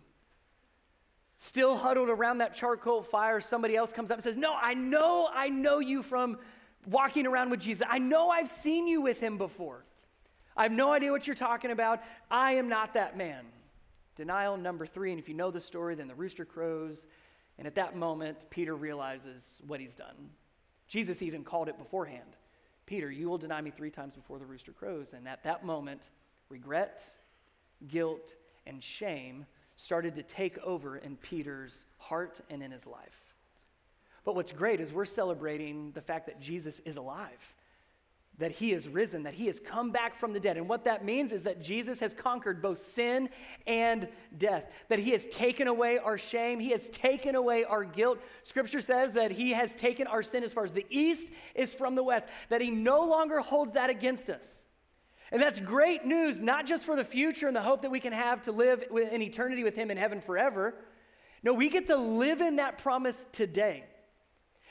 Still 1.37 1.77
huddled 1.77 2.09
around 2.09 2.39
that 2.39 2.55
charcoal 2.55 3.03
fire, 3.03 3.43
somebody 3.43 3.77
else 3.77 3.93
comes 3.93 4.11
up 4.11 4.17
and 4.17 4.25
says, 4.25 4.39
No, 4.39 4.57
I 4.59 4.73
know, 4.73 5.29
I 5.31 5.51
know 5.51 5.81
you 5.81 6.03
from 6.03 6.39
walking 6.87 7.27
around 7.27 7.51
with 7.51 7.61
Jesus. 7.61 7.87
I 7.91 7.99
know 7.99 8.31
I've 8.31 8.49
seen 8.49 8.87
you 8.87 9.03
with 9.03 9.21
him 9.21 9.37
before. 9.37 9.85
I 10.57 10.63
have 10.63 10.73
no 10.73 10.93
idea 10.95 11.13
what 11.13 11.27
you're 11.27 11.37
talking 11.37 11.71
about. 11.71 12.01
I 12.31 12.53
am 12.53 12.71
not 12.71 12.95
that 12.95 13.19
man. 13.19 13.45
Denial 14.17 14.57
number 14.57 14.87
three. 14.87 15.11
And 15.11 15.21
if 15.21 15.29
you 15.29 15.35
know 15.35 15.51
the 15.51 15.61
story, 15.61 15.95
then 15.95 16.09
the 16.09 16.15
rooster 16.15 16.47
crows. 16.47 17.07
And 17.59 17.67
at 17.67 17.75
that 17.75 17.95
moment, 17.95 18.49
Peter 18.49 18.75
realizes 18.75 19.61
what 19.67 19.79
he's 19.79 19.95
done. 19.95 20.31
Jesus 20.87 21.21
even 21.21 21.45
called 21.45 21.69
it 21.69 21.77
beforehand. 21.77 22.38
Peter, 22.89 23.11
you 23.11 23.29
will 23.29 23.37
deny 23.37 23.61
me 23.61 23.71
three 23.71 23.91
times 23.91 24.15
before 24.15 24.39
the 24.39 24.47
rooster 24.47 24.73
crows. 24.73 25.13
And 25.13 25.29
at 25.29 25.45
that 25.45 25.63
moment, 25.63 26.09
regret, 26.49 27.03
guilt, 27.87 28.35
and 28.67 28.83
shame 28.83 29.45
started 29.77 30.17
to 30.17 30.23
take 30.23 30.57
over 30.61 30.97
in 30.97 31.17
Peter's 31.19 31.85
heart 31.99 32.41
and 32.49 32.63
in 32.63 32.71
his 32.71 32.87
life. 32.87 33.35
But 34.25 34.37
what's 34.37 34.53
great 34.53 34.81
is 34.81 34.91
we're 34.91 35.05
celebrating 35.05 35.93
the 35.93 36.01
fact 36.01 36.25
that 36.27 36.41
Jesus 36.41 36.81
is 36.87 36.97
alive 36.97 37.55
that 38.39 38.53
he 38.53 38.73
is 38.73 38.89
risen, 38.89 39.25
that 39.25 39.35
he 39.35 39.47
has 39.47 39.59
come 39.59 39.91
back 39.91 40.15
from 40.15 40.33
the 40.33 40.39
dead. 40.39 40.57
And 40.57 40.69
what 40.69 40.85
that 40.85 41.05
means 41.05 41.33
is 41.33 41.43
that 41.43 41.61
Jesus 41.61 41.99
has 42.01 42.15
conquered 42.15 42.63
both 42.63 42.79
sin 42.79 43.29
and 43.67 44.09
death, 44.37 44.71
that 44.89 45.01
he 45.01 45.11
has 45.11 45.27
taken 45.27 45.67
away 45.67 45.99
our 45.99 46.17
shame, 46.17 46.61
he 46.61 46.71
has 46.71 46.89
taken 46.91 47.35
away 47.35 47.65
our 47.65 47.85
guilt. 47.85 48.21
Scripture 48.43 48.81
says 48.81 49.13
that 49.15 49.33
he 49.33 49.53
has 49.53 49.75
taken 49.75 50.07
our 50.07 50.23
sin 50.23 50.45
as 50.45 50.53
far 50.53 50.65
as 50.65 50.73
the 50.73 50.87
east 50.89 51.29
is 51.55 51.75
from 51.75 51.97
the 51.97 52.03
west, 52.03 52.29
that 52.49 52.61
he 52.61 52.71
no 52.71 53.05
longer 53.05 53.41
holds 53.41 53.73
that 53.73 53.91
against 53.91 54.31
us. 54.31 54.65
And 55.31 55.43
that's 55.43 55.61
great 55.61 56.07
news, 56.07 56.41
not 56.41 56.65
just 56.65 56.85
for 56.85 56.97
the 56.97 57.05
future 57.05 57.49
and 57.49 57.57
the 57.57 57.63
hope 57.63 57.83
that 57.83 57.91
we 57.91 58.01
can 58.01 58.13
have 58.13 58.43
to 58.43 58.53
live 58.53 58.85
in 58.91 59.21
eternity 59.21 59.63
with 59.65 59.77
him 59.77 59.91
in 59.91 59.97
heaven 59.97 60.21
forever. 60.21 60.75
No, 61.43 61.53
we 61.53 61.69
get 61.69 61.89
to 61.89 61.97
live 61.97 62.41
in 62.41 62.57
that 62.57 62.79
promise 62.79 63.27
today. 63.33 63.85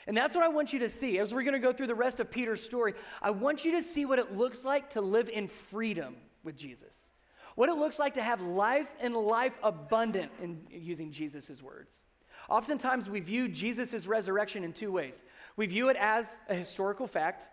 And 0.08 0.16
that's 0.16 0.34
what 0.34 0.42
I 0.42 0.48
want 0.48 0.72
you 0.72 0.78
to 0.78 0.88
see. 0.88 1.18
As 1.18 1.34
we're 1.34 1.42
going 1.42 1.52
to 1.52 1.60
go 1.60 1.70
through 1.70 1.88
the 1.88 1.94
rest 1.94 2.18
of 2.18 2.30
Peter's 2.30 2.62
story, 2.62 2.94
I 3.20 3.30
want 3.30 3.66
you 3.66 3.72
to 3.72 3.82
see 3.82 4.06
what 4.06 4.18
it 4.18 4.34
looks 4.34 4.64
like 4.64 4.90
to 4.90 5.02
live 5.02 5.28
in 5.28 5.48
freedom 5.48 6.16
with 6.42 6.56
Jesus. 6.56 7.10
What 7.56 7.68
it 7.68 7.74
looks 7.74 7.98
like 7.98 8.14
to 8.14 8.22
have 8.22 8.40
life 8.40 8.88
and 9.00 9.14
life 9.14 9.58
abundant 9.62 10.32
in 10.40 10.66
using 10.70 11.12
Jesus' 11.12 11.62
words. 11.62 12.04
Oftentimes, 12.48 13.10
we 13.10 13.20
view 13.20 13.48
Jesus' 13.48 14.06
resurrection 14.06 14.64
in 14.64 14.72
two 14.72 14.90
ways. 14.90 15.22
We 15.56 15.66
view 15.66 15.90
it 15.90 15.96
as 16.00 16.40
a 16.48 16.54
historical 16.54 17.06
fact, 17.06 17.50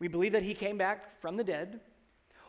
we 0.00 0.08
believe 0.08 0.32
that 0.32 0.42
he 0.42 0.54
came 0.54 0.76
back 0.76 1.20
from 1.20 1.36
the 1.36 1.44
dead, 1.44 1.80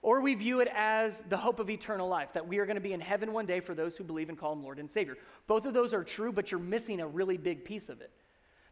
or 0.01 0.19
we 0.19 0.33
view 0.33 0.61
it 0.61 0.67
as 0.75 1.21
the 1.29 1.37
hope 1.37 1.59
of 1.59 1.69
eternal 1.69 2.09
life, 2.09 2.33
that 2.33 2.47
we 2.47 2.57
are 2.57 2.65
going 2.65 2.75
to 2.75 2.81
be 2.81 2.93
in 2.93 2.99
heaven 2.99 3.31
one 3.31 3.45
day 3.45 3.59
for 3.59 3.75
those 3.75 3.95
who 3.95 4.03
believe 4.03 4.29
and 4.29 4.37
call 4.37 4.53
him 4.53 4.63
Lord 4.63 4.79
and 4.79 4.89
Savior. 4.89 5.15
Both 5.45 5.67
of 5.67 5.75
those 5.75 5.93
are 5.93 6.03
true, 6.03 6.31
but 6.31 6.51
you're 6.51 6.59
missing 6.59 6.99
a 6.99 7.07
really 7.07 7.37
big 7.37 7.63
piece 7.63 7.89
of 7.89 8.01
it 8.01 8.11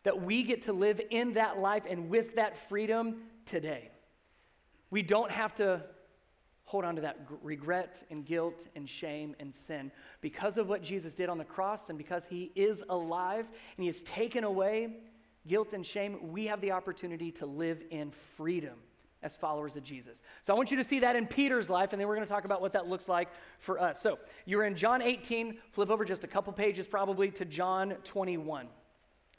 that 0.06 0.22
we 0.22 0.44
get 0.44 0.62
to 0.62 0.74
live 0.74 1.02
in 1.10 1.34
that 1.34 1.60
life 1.60 1.84
and 1.90 2.10
with 2.10 2.36
that 2.36 2.70
freedom 2.70 3.24
today. 3.46 3.90
We 4.92 5.02
don't 5.02 5.32
have 5.32 5.54
to 5.56 5.82
hold 6.64 6.86
on 6.86 6.96
to 6.96 7.02
that 7.02 7.20
regret 7.42 8.04
and 8.10 8.24
guilt 8.24 8.68
and 8.76 8.88
shame 8.88 9.36
and 9.40 9.54
sin. 9.54 9.92
Because 10.22 10.58
of 10.58 10.70
what 10.70 10.82
Jesus 10.82 11.16
did 11.16 11.28
on 11.28 11.38
the 11.38 11.44
cross 11.44 11.90
and 11.90 11.98
because 11.98 12.26
he 12.26 12.52
is 12.56 12.84
alive 12.88 13.46
and 13.48 13.84
he 13.84 13.88
has 13.88 14.04
taken 14.04 14.44
away 14.44 14.98
guilt 15.48 15.74
and 15.74 15.86
shame, 15.86 16.32
we 16.32 16.46
have 16.46 16.62
the 16.62 16.72
opportunity 16.72 17.32
to 17.32 17.46
live 17.46 17.84
in 17.90 18.12
freedom 18.38 18.76
as 19.24 19.36
followers 19.36 19.76
of 19.76 19.84
Jesus. 19.84 20.22
So 20.44 20.54
I 20.54 20.56
want 20.56 20.70
you 20.70 20.78
to 20.78 20.84
see 20.84 21.00
that 21.00 21.16
in 21.16 21.26
Peter's 21.26 21.68
life, 21.68 21.94
and 21.94 22.00
then 22.00 22.08
we're 22.08 22.16
going 22.16 22.28
to 22.28 22.32
talk 22.32 22.46
about 22.46 22.62
what 22.62 22.74
that 22.74 22.88
looks 22.88 23.10
like 23.10 23.30
for 23.58 23.80
us. 23.80 24.00
So 24.00 24.20
you're 24.46 24.66
in 24.66 24.76
John 24.76 25.02
18, 25.02 25.58
flip 25.72 25.90
over 25.90 26.06
just 26.06 26.24
a 26.24 26.28
couple 26.28 26.54
pages 26.54 26.86
probably 26.86 27.32
to 27.32 27.46
John 27.46 27.96
21. 28.04 28.68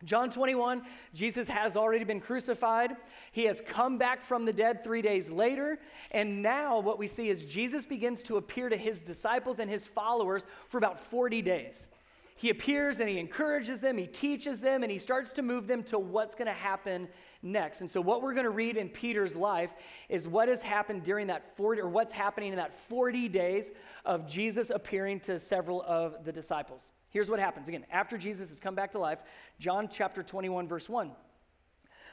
John 0.04 0.30
21, 0.30 0.82
Jesus 1.14 1.48
has 1.48 1.74
already 1.74 2.04
been 2.04 2.20
crucified. 2.20 2.96
He 3.32 3.44
has 3.44 3.62
come 3.66 3.96
back 3.96 4.22
from 4.22 4.44
the 4.44 4.52
dead 4.52 4.84
three 4.84 5.00
days 5.00 5.30
later. 5.30 5.78
And 6.10 6.42
now 6.42 6.80
what 6.80 6.98
we 6.98 7.06
see 7.06 7.30
is 7.30 7.46
Jesus 7.46 7.86
begins 7.86 8.22
to 8.24 8.36
appear 8.36 8.68
to 8.68 8.76
his 8.76 9.00
disciples 9.00 9.58
and 9.58 9.70
his 9.70 9.86
followers 9.86 10.44
for 10.68 10.76
about 10.76 11.00
40 11.00 11.40
days. 11.40 11.88
He 12.36 12.50
appears 12.50 13.00
and 13.00 13.08
he 13.08 13.18
encourages 13.18 13.78
them, 13.78 13.96
he 13.96 14.06
teaches 14.06 14.60
them, 14.60 14.82
and 14.82 14.92
he 14.92 14.98
starts 14.98 15.32
to 15.32 15.42
move 15.42 15.66
them 15.66 15.82
to 15.84 15.98
what's 15.98 16.34
going 16.34 16.46
to 16.46 16.52
happen 16.52 17.08
next. 17.42 17.80
And 17.80 17.90
so, 17.90 18.00
what 18.00 18.22
we're 18.22 18.34
going 18.34 18.44
to 18.44 18.50
read 18.50 18.76
in 18.76 18.88
Peter's 18.88 19.36
life 19.36 19.74
is 20.08 20.26
what 20.26 20.48
has 20.48 20.62
happened 20.62 21.02
during 21.02 21.26
that 21.28 21.56
40, 21.56 21.80
or 21.80 21.88
what's 21.88 22.12
happening 22.12 22.52
in 22.52 22.56
that 22.56 22.74
40 22.74 23.28
days 23.28 23.70
of 24.04 24.26
Jesus 24.26 24.70
appearing 24.70 25.20
to 25.20 25.38
several 25.38 25.82
of 25.82 26.24
the 26.24 26.32
disciples. 26.32 26.92
Here's 27.10 27.30
what 27.30 27.40
happens 27.40 27.68
again, 27.68 27.84
after 27.90 28.18
Jesus 28.18 28.50
has 28.50 28.60
come 28.60 28.74
back 28.74 28.92
to 28.92 28.98
life, 28.98 29.18
John 29.58 29.88
chapter 29.90 30.22
21, 30.22 30.68
verse 30.68 30.88
1. 30.88 31.10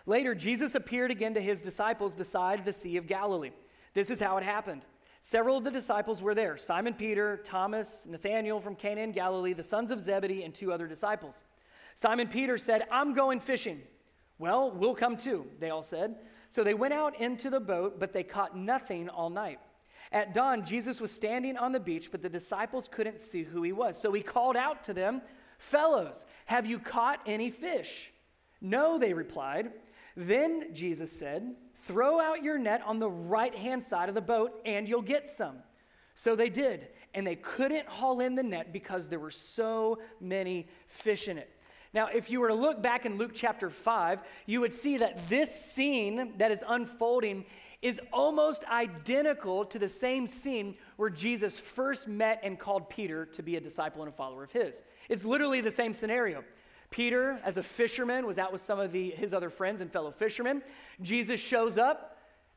Later, 0.05 0.35
Jesus 0.35 0.75
appeared 0.75 1.11
again 1.11 1.33
to 1.33 1.41
his 1.41 1.61
disciples 1.61 2.13
beside 2.13 2.65
the 2.65 2.73
Sea 2.73 2.97
of 2.97 3.07
Galilee. 3.07 3.51
This 3.93 4.09
is 4.09 4.19
how 4.19 4.37
it 4.37 4.43
happened. 4.43 4.83
Several 5.21 5.55
of 5.55 5.63
the 5.63 5.71
disciples 5.71 6.21
were 6.21 6.35
there 6.35 6.57
Simon 6.57 6.93
Peter, 6.93 7.37
Thomas, 7.45 8.05
Nathanael 8.05 8.59
from 8.59 8.75
Cana 8.75 9.01
in 9.01 9.13
Galilee, 9.13 9.53
the 9.53 9.63
sons 9.63 9.89
of 9.89 10.01
Zebedee, 10.01 10.43
and 10.43 10.53
two 10.53 10.73
other 10.73 10.87
disciples. 10.87 11.45
Simon 11.95 12.27
Peter 12.27 12.57
said, 12.57 12.83
I'm 12.91 13.13
going 13.13 13.39
fishing. 13.39 13.81
Well, 14.39 14.71
we'll 14.71 14.95
come 14.95 15.17
too, 15.17 15.45
they 15.59 15.69
all 15.69 15.83
said. 15.83 16.15
So 16.49 16.63
they 16.63 16.73
went 16.73 16.93
out 16.93 17.19
into 17.19 17.49
the 17.49 17.59
boat, 17.59 17.99
but 17.99 18.13
they 18.13 18.23
caught 18.23 18.57
nothing 18.57 19.09
all 19.09 19.29
night. 19.29 19.59
At 20.11 20.33
dawn, 20.33 20.63
Jesus 20.63 21.01
was 21.01 21.11
standing 21.11 21.57
on 21.57 21.71
the 21.71 21.79
beach, 21.79 22.09
but 22.11 22.21
the 22.21 22.29
disciples 22.29 22.87
couldn't 22.87 23.19
see 23.19 23.43
who 23.43 23.63
he 23.63 23.71
was. 23.71 23.99
So 23.99 24.13
he 24.13 24.21
called 24.21 24.55
out 24.55 24.83
to 24.83 24.93
them, 24.93 25.21
Fellows, 25.57 26.25
have 26.45 26.65
you 26.65 26.77
caught 26.77 27.19
any 27.25 27.49
fish? 27.49 28.11
No, 28.61 28.99
they 28.99 29.13
replied. 29.13 29.71
Then 30.15 30.73
Jesus 30.73 31.11
said, 31.11 31.55
Throw 31.87 32.19
out 32.19 32.43
your 32.43 32.57
net 32.57 32.81
on 32.85 32.99
the 32.99 33.09
right 33.09 33.55
hand 33.55 33.81
side 33.81 34.07
of 34.07 34.15
the 34.15 34.21
boat, 34.21 34.61
and 34.65 34.87
you'll 34.87 35.01
get 35.01 35.29
some. 35.29 35.57
So 36.15 36.35
they 36.35 36.49
did, 36.49 36.89
and 37.13 37.25
they 37.25 37.35
couldn't 37.35 37.87
haul 37.87 38.19
in 38.19 38.35
the 38.35 38.43
net 38.43 38.71
because 38.71 39.07
there 39.07 39.19
were 39.19 39.31
so 39.31 39.99
many 40.21 40.67
fish 40.87 41.27
in 41.27 41.37
it. 41.37 41.49
Now, 41.93 42.07
if 42.07 42.29
you 42.29 42.39
were 42.39 42.47
to 42.47 42.55
look 42.55 42.81
back 42.81 43.05
in 43.05 43.17
Luke 43.17 43.31
chapter 43.33 43.69
5, 43.69 44.19
you 44.47 44.61
would 44.61 44.73
see 44.73 44.97
that 44.97 45.29
this 45.29 45.53
scene 45.53 46.33
that 46.37 46.51
is 46.51 46.63
unfolding 46.67 47.45
is 47.83 47.99
almost 48.11 48.63
identical 48.65 49.65
to 49.65 49.77
the 49.77 49.89
same 49.89 50.25
scene 50.25 50.75
where 50.95 51.09
Jesus 51.09 51.59
first 51.59 52.07
met 52.07 52.39
and 52.41 52.57
called 52.57 52.89
Peter 52.89 53.25
to 53.27 53.43
be 53.43 53.57
a 53.57 53.61
disciple 53.61 54.01
and 54.01 54.11
a 54.11 54.15
follower 54.15 54.43
of 54.43 54.51
his. 54.51 54.81
It's 55.09 55.25
literally 55.25 55.61
the 55.61 55.69
same 55.69 55.93
scenario. 55.93 56.43
Peter, 56.89 57.39
as 57.43 57.57
a 57.57 57.63
fisherman, 57.63 58.25
was 58.25 58.37
out 58.37 58.53
with 58.53 58.61
some 58.61 58.79
of 58.79 58.91
the, 58.91 59.11
his 59.11 59.33
other 59.33 59.49
friends 59.49 59.81
and 59.81 59.91
fellow 59.91 60.11
fishermen. 60.11 60.61
Jesus 61.01 61.39
shows 61.39 61.77
up, 61.77 62.12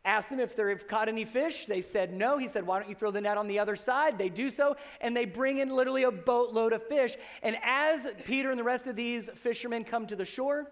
asked 0.07 0.31
them 0.31 0.41
if 0.41 0.57
they've 0.57 0.87
caught 0.87 1.09
any 1.09 1.25
fish. 1.25 1.67
They 1.67 1.83
said 1.83 2.15
no. 2.15 2.39
He 2.39 2.49
said, 2.49 2.67
Why 2.67 2.79
don't 2.79 2.89
you 2.89 2.95
throw 2.95 3.11
the 3.11 3.21
net 3.21 3.37
on 3.37 3.49
the 3.49 3.59
other 3.59 3.77
side? 3.77 4.17
They 4.17 4.31
do 4.31 4.49
so, 4.49 4.77
and 5.01 5.15
they 5.15 5.27
bring 5.27 5.59
in 5.59 5.69
literally 5.69 6.05
a 6.05 6.11
boatload 6.11 6.73
of 6.73 6.87
fish. 6.87 7.17
And 7.43 7.57
as 7.63 8.07
Peter 8.25 8.51
and 8.51 8.59
the 8.59 8.65
rest 8.65 8.87
of 8.87 8.97
these 8.97 9.29
fishermen 9.35 9.85
come 9.85 10.07
to 10.07 10.17
the 10.17 10.25
shore, 10.25 10.71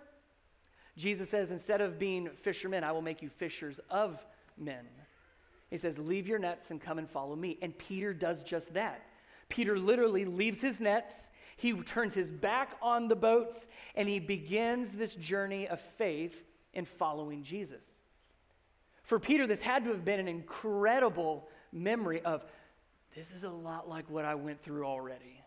Jesus 0.97 1.29
says, 1.29 1.50
Instead 1.50 1.81
of 1.81 1.99
being 1.99 2.31
fishermen, 2.37 2.85
I 2.85 2.93
will 2.93 3.03
make 3.03 3.21
you 3.21 3.29
fishers 3.29 3.81
of 3.91 4.25
men. 4.57 4.87
He 5.69 5.76
says, 5.76 5.99
Leave 5.99 6.29
your 6.29 6.38
nets 6.38 6.71
and 6.71 6.81
come 6.81 6.99
and 6.99 7.11
follow 7.11 7.35
me. 7.35 7.59
And 7.61 7.76
Peter 7.76 8.14
does 8.14 8.43
just 8.45 8.73
that. 8.75 9.03
Peter 9.49 9.76
literally 9.79 10.25
leaves 10.25 10.61
his 10.61 10.81
nets, 10.81 11.29
he 11.57 11.73
turns 11.83 12.14
his 12.14 12.31
back 12.31 12.76
on 12.81 13.09
the 13.09 13.17
boats, 13.17 13.67
and 13.95 14.09
he 14.09 14.19
begins 14.19 14.93
this 14.93 15.14
journey 15.14 15.69
of 15.69 15.81
faith 15.81 16.45
in 16.73 16.85
following 16.85 17.43
Jesus. 17.43 17.99
For 19.04 19.18
Peter, 19.18 19.46
this 19.46 19.61
had 19.61 19.84
to 19.84 19.90
have 19.90 20.04
been 20.04 20.18
an 20.18 20.28
incredible 20.28 21.49
memory 21.73 22.20
of 22.23 22.44
this 23.14 23.30
is 23.30 23.44
a 23.44 23.50
lot 23.50 23.88
like 23.88 24.11
what 24.11 24.25
I 24.25 24.34
went 24.34 24.62
through 24.62 24.87
already. 24.87 25.40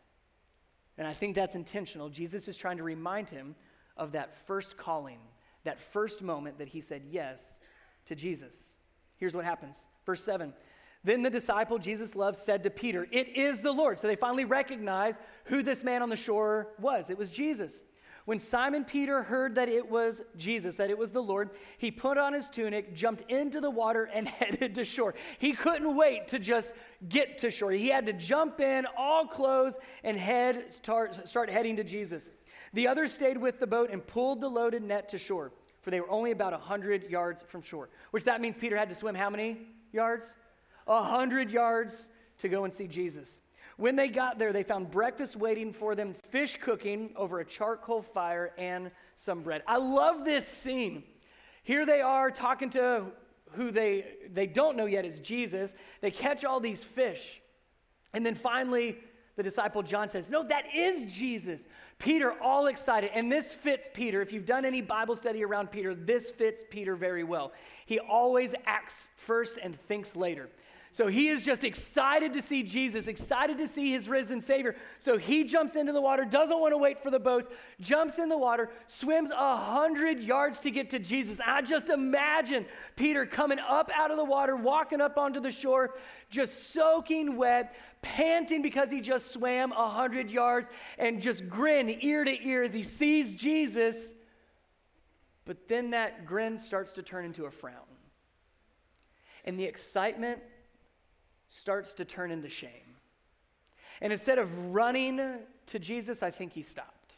And 0.98 1.08
I 1.08 1.14
think 1.14 1.36
that's 1.36 1.56
intentional. 1.56 2.10
Jesus 2.10 2.48
is 2.48 2.56
trying 2.56 2.78
to 2.78 2.84
remind 2.84 3.30
him 3.30 3.56
of 3.98 4.14
that 4.14 4.34
first 4.46 4.78
calling, 4.78 5.20
that 5.64 5.80
first 5.80 6.22
moment 6.22 6.60
that 6.60 6.70
he 6.70 6.82
said 6.82 7.04
yes 7.10 7.60
to 8.06 8.16
Jesus. 8.16 8.76
Here's 9.18 9.36
what 9.36 9.44
happens. 9.44 9.88
Verse 10.06 10.24
7 10.24 10.54
Then 11.04 11.24
the 11.24 11.30
disciple 11.30 11.78
Jesus 11.78 12.16
loved 12.16 12.38
said 12.38 12.64
to 12.64 12.70
Peter, 12.70 13.08
It 13.12 13.36
is 13.36 13.62
the 13.62 13.72
Lord. 13.72 14.00
So 14.00 14.08
they 14.08 14.16
finally 14.16 14.46
recognize 14.46 15.20
who 15.46 15.62
this 15.62 15.84
man 15.84 16.02
on 16.02 16.10
the 16.10 16.16
shore 16.16 16.70
was. 16.80 17.10
It 17.10 17.18
was 17.18 17.32
Jesus. 17.32 17.84
When 18.28 18.40
Simon 18.40 18.84
Peter 18.84 19.24
heard 19.24 19.56
that 19.56 19.70
it 19.70 19.90
was 19.90 20.22
Jesus, 20.36 20.76
that 20.76 20.90
it 20.90 20.98
was 20.98 21.12
the 21.12 21.24
Lord, 21.24 21.52
he 21.78 21.92
put 21.92 22.18
on 22.18 22.34
his 22.34 22.50
tunic, 22.50 22.94
jumped 22.94 23.24
into 23.32 23.62
the 23.62 23.70
water, 23.70 24.10
and 24.14 24.28
headed 24.28 24.76
to 24.76 24.84
shore. 24.84 25.16
He 25.40 25.54
couldn't 25.54 25.96
wait 25.96 26.28
to 26.28 26.38
just 26.38 26.74
get 27.08 27.38
to 27.38 27.50
shore. 27.50 27.72
He 27.72 27.88
had 27.88 28.06
to 28.06 28.12
jump 28.12 28.60
in, 28.60 28.86
all 28.98 29.26
clothes, 29.28 29.78
and 30.04 30.18
head 30.18 30.70
start, 30.74 31.26
start 31.26 31.50
heading 31.50 31.78
to 31.78 31.86
Jesus. 31.86 32.30
The 32.74 32.90
others 32.90 33.14
stayed 33.14 33.38
with 33.38 33.62
the 33.62 33.68
boat 33.68 33.92
and 33.94 34.06
pulled 34.06 34.42
the 34.42 34.50
loaded 34.50 34.84
net 34.84 35.08
to 35.08 35.18
shore, 35.18 35.54
for 35.82 35.90
they 35.90 36.02
were 36.02 36.12
only 36.12 36.32
about 36.32 36.52
100 36.52 37.10
yards 37.10 37.44
from 37.44 37.62
shore, 37.62 37.88
which 38.12 38.26
that 38.26 38.42
means 38.42 38.58
Peter 38.58 38.76
had 38.76 38.90
to 38.90 38.96
swim 38.96 39.16
how 39.16 39.30
many 39.30 39.70
yards? 39.94 40.36
100 40.84 41.50
yards 41.50 42.10
to 42.40 42.50
go 42.50 42.66
and 42.66 42.74
see 42.74 42.88
Jesus. 42.88 43.40
When 43.78 43.96
they 43.96 44.08
got 44.08 44.40
there, 44.40 44.52
they 44.52 44.64
found 44.64 44.90
breakfast 44.90 45.36
waiting 45.36 45.72
for 45.72 45.94
them, 45.94 46.14
fish 46.14 46.58
cooking 46.58 47.12
over 47.16 47.40
a 47.40 47.46
charcoal 47.46 48.02
fire, 48.02 48.52
and 48.58 48.92
some 49.16 49.42
bread. 49.42 49.64
I 49.68 49.78
love 49.78 50.26
this 50.26 50.48
scene. 50.48 51.04
Here 51.62 51.86
they 51.86 52.02
are 52.02 52.32
talking 52.32 52.72
to 52.72 53.06
who 53.52 53.72
they, 53.72 54.06
they 54.34 54.48
don't 54.48 54.78
know 54.78 54.86
yet 54.86 55.06
is 55.06 55.20
Jesus. 55.20 55.74
They 56.02 56.12
catch 56.12 56.44
all 56.44 56.60
these 56.60 56.84
fish. 56.84 57.40
And 58.14 58.26
then 58.26 58.36
finally, 58.36 58.98
the 59.36 59.44
disciple 59.44 59.84
John 59.84 60.10
says, 60.10 60.32
No, 60.32 60.44
that 60.48 60.66
is 60.76 61.06
Jesus. 61.16 61.68
Peter, 62.00 62.34
all 62.42 62.68
excited. 62.68 63.12
And 63.14 63.32
this 63.32 63.54
fits 63.54 63.88
Peter. 63.94 64.22
If 64.22 64.34
you've 64.34 64.46
done 64.46 64.66
any 64.66 64.82
Bible 64.82 65.16
study 65.16 65.44
around 65.44 65.72
Peter, 65.72 65.94
this 65.94 66.32
fits 66.32 66.64
Peter 66.70 66.96
very 66.96 67.24
well. 67.24 67.54
He 67.86 68.00
always 68.00 68.56
acts 68.66 69.08
first 69.16 69.60
and 69.62 69.80
thinks 69.80 70.16
later. 70.16 70.50
So 70.98 71.06
he 71.06 71.28
is 71.28 71.46
just 71.46 71.64
excited 71.64 72.34
to 72.34 72.42
see 72.42 72.64
Jesus, 72.64 73.06
excited 73.06 73.60
to 73.60 73.68
see 73.68 73.92
his 73.92 74.10
risen 74.10 74.42
Savior. 74.42 74.76
So 74.98 75.20
he 75.20 75.44
jumps 75.44 75.76
into 75.76 75.94
the 75.94 76.02
water, 76.02 76.26
doesn't 76.26 76.60
want 76.60 76.74
to 76.74 76.78
wait 76.80 77.04
for 77.04 77.12
the 77.12 77.20
boats, 77.20 77.48
jumps 77.80 78.18
in 78.18 78.30
the 78.30 78.38
water, 78.38 78.72
swims 78.88 79.30
a 79.30 79.56
hundred 79.56 80.20
yards 80.20 80.60
to 80.62 80.72
get 80.72 80.90
to 80.90 80.98
Jesus. 80.98 81.40
I 81.46 81.62
just 81.62 81.92
imagine 81.92 82.66
Peter 82.96 83.28
coming 83.28 83.60
up 83.60 83.92
out 83.94 84.10
of 84.10 84.18
the 84.18 84.24
water, 84.24 84.56
walking 84.56 85.00
up 85.00 85.20
onto 85.20 85.40
the 85.40 85.52
shore, 85.52 85.94
just 86.32 86.72
soaking 86.72 87.38
wet, 87.38 87.76
panting 88.02 88.64
because 88.64 88.90
he 88.90 89.00
just 89.00 89.30
swam 89.30 89.74
a 89.74 89.90
hundred 89.90 90.32
yards, 90.32 90.68
and 90.98 91.22
just 91.22 91.48
grin 91.48 91.96
ear 92.02 92.24
to 92.24 92.44
ear 92.44 92.64
as 92.64 92.74
he 92.74 92.82
sees 92.82 93.36
Jesus. 93.36 94.16
But 95.46 95.68
then 95.68 95.92
that 95.92 96.26
grin 96.26 96.58
starts 96.58 96.94
to 96.94 97.04
turn 97.04 97.24
into 97.24 97.46
a 97.46 97.52
frown. 97.52 97.86
And 99.46 99.60
the 99.60 99.66
excitement 99.66 100.40
starts 101.48 101.94
to 101.94 102.06
turn 102.06 102.32
into 102.32 102.50
shame. 102.50 102.98
And 104.02 104.14
instead 104.14 104.38
of 104.38 104.74
running 104.74 105.20
to 105.68 105.80
Jesus, 105.80 106.22
I 106.22 106.32
think 106.32 106.54
he 106.54 106.64
stopped. 106.64 107.16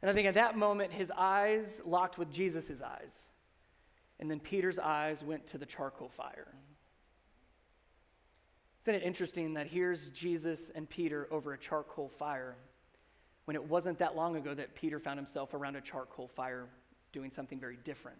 And 0.00 0.10
I 0.10 0.14
think 0.14 0.28
at 0.28 0.34
that 0.34 0.56
moment, 0.56 0.92
his 0.92 1.10
eyes 1.16 1.80
locked 1.84 2.18
with 2.18 2.30
Jesus' 2.30 2.80
eyes. 2.80 3.28
And 4.20 4.30
then 4.30 4.40
Peter's 4.40 4.78
eyes 4.78 5.22
went 5.22 5.46
to 5.48 5.58
the 5.58 5.66
charcoal 5.66 6.08
fire. 6.08 6.48
Isn't 8.82 8.94
it 8.94 9.02
interesting 9.02 9.54
that 9.54 9.66
here's 9.66 10.08
Jesus 10.10 10.70
and 10.74 10.88
Peter 10.88 11.28
over 11.30 11.52
a 11.52 11.58
charcoal 11.58 12.08
fire 12.08 12.56
when 13.44 13.54
it 13.54 13.64
wasn't 13.64 13.98
that 13.98 14.16
long 14.16 14.36
ago 14.36 14.54
that 14.54 14.74
Peter 14.74 14.98
found 14.98 15.18
himself 15.18 15.52
around 15.52 15.76
a 15.76 15.80
charcoal 15.80 16.28
fire 16.28 16.66
doing 17.12 17.30
something 17.30 17.58
very 17.58 17.76
different? 17.84 18.18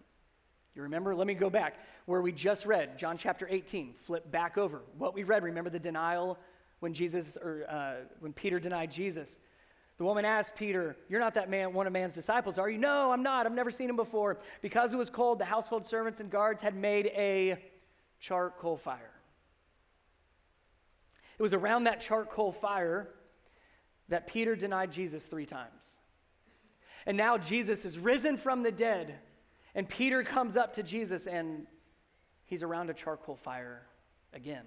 You 0.75 0.83
remember? 0.83 1.15
Let 1.15 1.27
me 1.27 1.33
go 1.33 1.49
back 1.49 1.75
where 2.05 2.21
we 2.21 2.31
just 2.31 2.65
read, 2.65 2.97
John 2.97 3.17
chapter 3.17 3.47
18. 3.49 3.93
Flip 3.93 4.31
back 4.31 4.57
over. 4.57 4.81
What 4.97 5.13
we 5.13 5.23
read, 5.23 5.43
remember 5.43 5.69
the 5.69 5.79
denial 5.79 6.37
when 6.79 6.93
Jesus 6.93 7.37
or 7.37 7.65
uh, 7.69 8.05
when 8.19 8.33
Peter 8.33 8.59
denied 8.59 8.91
Jesus. 8.91 9.39
The 9.97 10.05
woman 10.05 10.23
asked 10.23 10.55
Peter, 10.55 10.95
You're 11.09 11.19
not 11.19 11.33
that 11.33 11.49
man, 11.49 11.73
one 11.73 11.85
of 11.85 11.93
man's 11.93 12.13
disciples, 12.13 12.57
are 12.57 12.69
you? 12.69 12.77
No, 12.77 13.11
I'm 13.11 13.23
not. 13.23 13.45
I've 13.45 13.53
never 13.53 13.71
seen 13.71 13.89
him 13.89 13.97
before. 13.97 14.39
Because 14.61 14.93
it 14.93 14.97
was 14.97 15.09
cold, 15.09 15.39
the 15.39 15.45
household 15.45 15.85
servants 15.85 16.21
and 16.21 16.29
guards 16.29 16.61
had 16.61 16.75
made 16.75 17.07
a 17.07 17.57
charcoal 18.19 18.77
fire. 18.77 19.11
It 21.37 21.41
was 21.41 21.53
around 21.53 21.85
that 21.85 22.01
charcoal 22.01 22.51
fire 22.51 23.09
that 24.09 24.27
Peter 24.27 24.55
denied 24.55 24.91
Jesus 24.91 25.25
three 25.25 25.45
times. 25.45 25.97
And 27.05 27.17
now 27.17 27.37
Jesus 27.37 27.85
is 27.85 27.97
risen 27.97 28.37
from 28.37 28.63
the 28.63 28.71
dead, 28.71 29.15
and 29.75 29.87
Peter 29.87 30.23
comes 30.23 30.57
up 30.57 30.73
to 30.73 30.83
Jesus 30.83 31.27
and 31.27 31.67
he's 32.45 32.63
around 32.63 32.89
a 32.89 32.93
charcoal 32.93 33.35
fire 33.35 33.83
again. 34.33 34.65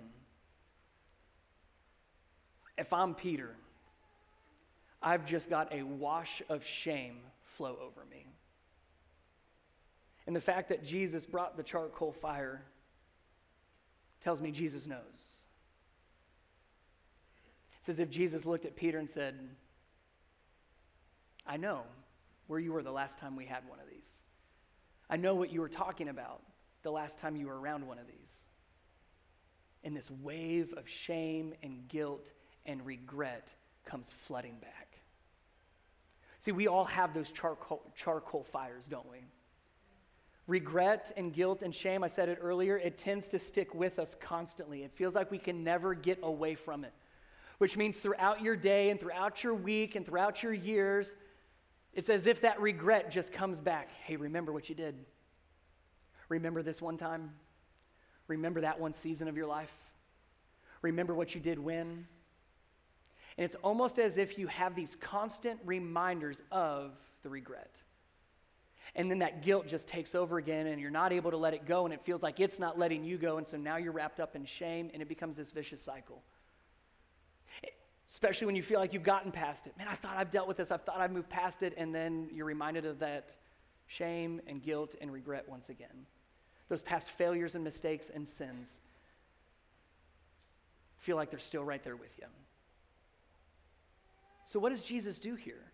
If 2.79 2.93
I'm 2.93 3.15
Peter, 3.15 3.57
I've 5.03 5.27
just 5.27 5.51
got 5.51 5.73
a 5.73 5.83
wash 5.83 6.43
of 6.49 6.65
shame 6.65 7.19
flow 7.57 7.77
over 7.83 8.05
me. 8.11 8.27
And 10.27 10.37
the 10.37 10.41
fact 10.41 10.69
that 10.69 10.85
Jesus 10.85 11.27
brought 11.27 11.57
the 11.57 11.63
charcoal 11.63 12.13
fire 12.13 12.63
tells 14.23 14.41
me 14.41 14.53
Jesus 14.53 14.87
knows. 14.87 15.43
It's 17.81 17.89
as 17.89 17.99
if 17.99 18.09
Jesus 18.09 18.47
looked 18.47 18.65
at 18.65 18.77
Peter 18.77 18.99
and 18.99 19.11
said, 19.11 19.37
I 21.45 21.57
know 21.57 21.83
where 22.47 22.61
you 22.61 22.73
were 22.73 22.85
the 22.85 22.93
last 22.93 23.19
time 23.19 23.35
we 23.35 23.45
had 23.45 23.69
one 23.69 23.81
of 23.81 23.91
these. 23.91 24.09
I 25.13 25.19
know 25.19 25.35
what 25.35 25.53
you 25.53 25.61
were 25.61 25.69
talking 25.69 26.09
about 26.09 26.41
the 26.83 26.91
last 26.91 27.19
time 27.19 27.37
you 27.37 27.49
were 27.49 27.61
around 27.61 27.87
one 27.87 27.99
of 27.99 28.07
these. 28.07 28.35
And 29.85 29.95
this 29.95 30.11
wave 30.11 30.73
of 30.79 30.89
shame 30.89 31.53
and 31.63 31.87
guilt 31.87 32.33
and 32.65 32.85
regret 32.87 33.53
comes 33.85 34.11
flooding 34.11 34.57
back. 34.63 34.97
See, 36.39 36.51
we 36.51 36.67
all 36.67 36.87
have 36.87 37.13
those 37.13 37.31
charcoal, 37.31 37.83
charcoal 37.95 38.43
fires, 38.43 38.89
don't 38.89 39.09
we? 39.11 39.19
Regret 40.47 41.13
and 41.19 41.31
guilt 41.31 41.63
and 41.63 41.75
shame, 41.75 42.03
I 42.03 42.09
said 42.09 42.31
it 42.31 42.39
earlier, 42.41 42.79
it 42.79 42.97
tends 42.97 43.29
to 43.29 43.39
stick 43.39 43.75
with 43.75 43.99
us 43.99 44.17
constantly. 44.19 44.83
It 44.83 44.93
feels 44.93 45.15
like 45.15 45.31
we 45.31 45.39
can 45.39 45.63
never 45.63 45.93
get 45.93 46.21
away 46.23 46.55
from 46.55 46.85
it 46.85 46.95
which 47.63 47.77
means 47.77 47.99
throughout 47.99 48.43
your 48.43 48.57
day 48.57 48.91
and 48.91 48.99
throughout 48.99 49.45
your 49.45 49.55
week 49.55 49.95
and 49.95 50.05
throughout 50.05 50.43
your 50.43 50.53
years, 50.53 51.15
it's 51.95 52.09
as 52.09 52.27
if 52.27 52.41
that 52.41 52.61
regret 52.61 53.11
just 53.11 53.33
comes 53.33 53.61
back. 53.61 53.91
Hey, 54.05 54.17
remember 54.17 54.53
what 54.53 54.69
you 54.69 54.75
did. 54.75 54.95
Remember 56.29 56.63
this 56.63 56.81
one 56.81 56.97
time. 56.97 57.33
Remember 58.29 58.63
that 58.63 58.81
one 58.81 58.95
season 58.95 59.29
of 59.29 59.37
your 59.37 59.47
life. 59.47 59.73
Remember 60.81 61.15
what 61.15 61.35
you 61.35 61.41
did 61.41 61.59
when. 61.59 62.07
And 63.37 63.45
it's 63.45 63.55
almost 63.57 63.99
as 63.99 64.17
if 64.17 64.39
you 64.39 64.47
have 64.47 64.75
these 64.75 64.97
constant 64.97 65.61
reminders 65.65 66.43
of 66.51 66.93
the 67.23 67.29
regret. 67.29 67.83
And 68.95 69.11
then 69.11 69.21
that 69.21 69.43
guilt 69.43 69.67
just 69.67 69.89
takes 69.89 70.15
over 70.15 70.39
again, 70.39 70.67
and 70.67 70.81
you're 70.81 70.91
not 70.91 71.13
able 71.13 71.31
to 71.31 71.37
let 71.37 71.55
it 71.55 71.67
go, 71.67 71.85
and 71.85 71.95
it 71.95 72.05
feels 72.05 72.23
like 72.23 72.41
it's 72.41 72.59
not 72.59 72.79
letting 72.79 73.05
you 73.05 73.17
go. 73.17 73.39
And 73.39 73.47
so 73.47 73.57
now 73.57 73.77
you're 73.77 73.93
wrapped 73.93 74.21
up 74.21 74.37
in 74.37 74.45
shame, 74.45 74.91
and 74.93 75.01
it 75.01 75.09
becomes 75.09 75.37
this 75.37 75.51
vicious 75.51 75.81
cycle 75.81 76.23
especially 78.09 78.47
when 78.47 78.57
you 78.57 78.63
feel 78.63 78.79
like 78.79 78.93
you've 78.93 79.03
gotten 79.03 79.33
past 79.33 79.67
it. 79.67 79.77
Man, 79.79 79.89
I 79.89 79.95
thought 79.95 80.17
I've 80.17 80.31
dealt 80.31 80.49
with 80.49 80.57
this, 80.57 80.71
I 80.71 80.77
thought 80.77 81.01
I've 81.01 81.13
moved 81.13 81.29
past 81.29 81.63
it, 81.63 81.75
and 81.77 81.95
then 81.95 82.29
you're 82.33 82.47
reminded 82.47 82.85
of 82.87 82.99
that 83.01 83.31
shame 83.87 84.41
and 84.47 84.63
guilt 84.63 84.95
and 85.01 85.13
regret 85.13 85.49
once 85.49 85.69
again. 85.69 86.07
Those 86.69 86.83
past 86.83 87.09
failures 87.09 87.55
and 87.55 87.65
mistakes 87.65 88.11
and 88.13 88.27
sins 88.27 88.81
feel 90.97 91.17
like 91.17 91.31
they're 91.31 91.39
still 91.39 91.65
right 91.65 91.83
there 91.83 91.97
with 91.97 92.17
you. 92.19 92.27
So, 94.45 94.59
what 94.61 94.71
does 94.71 94.85
Jesus 94.85 95.19
do 95.19 95.35
here? 95.35 95.73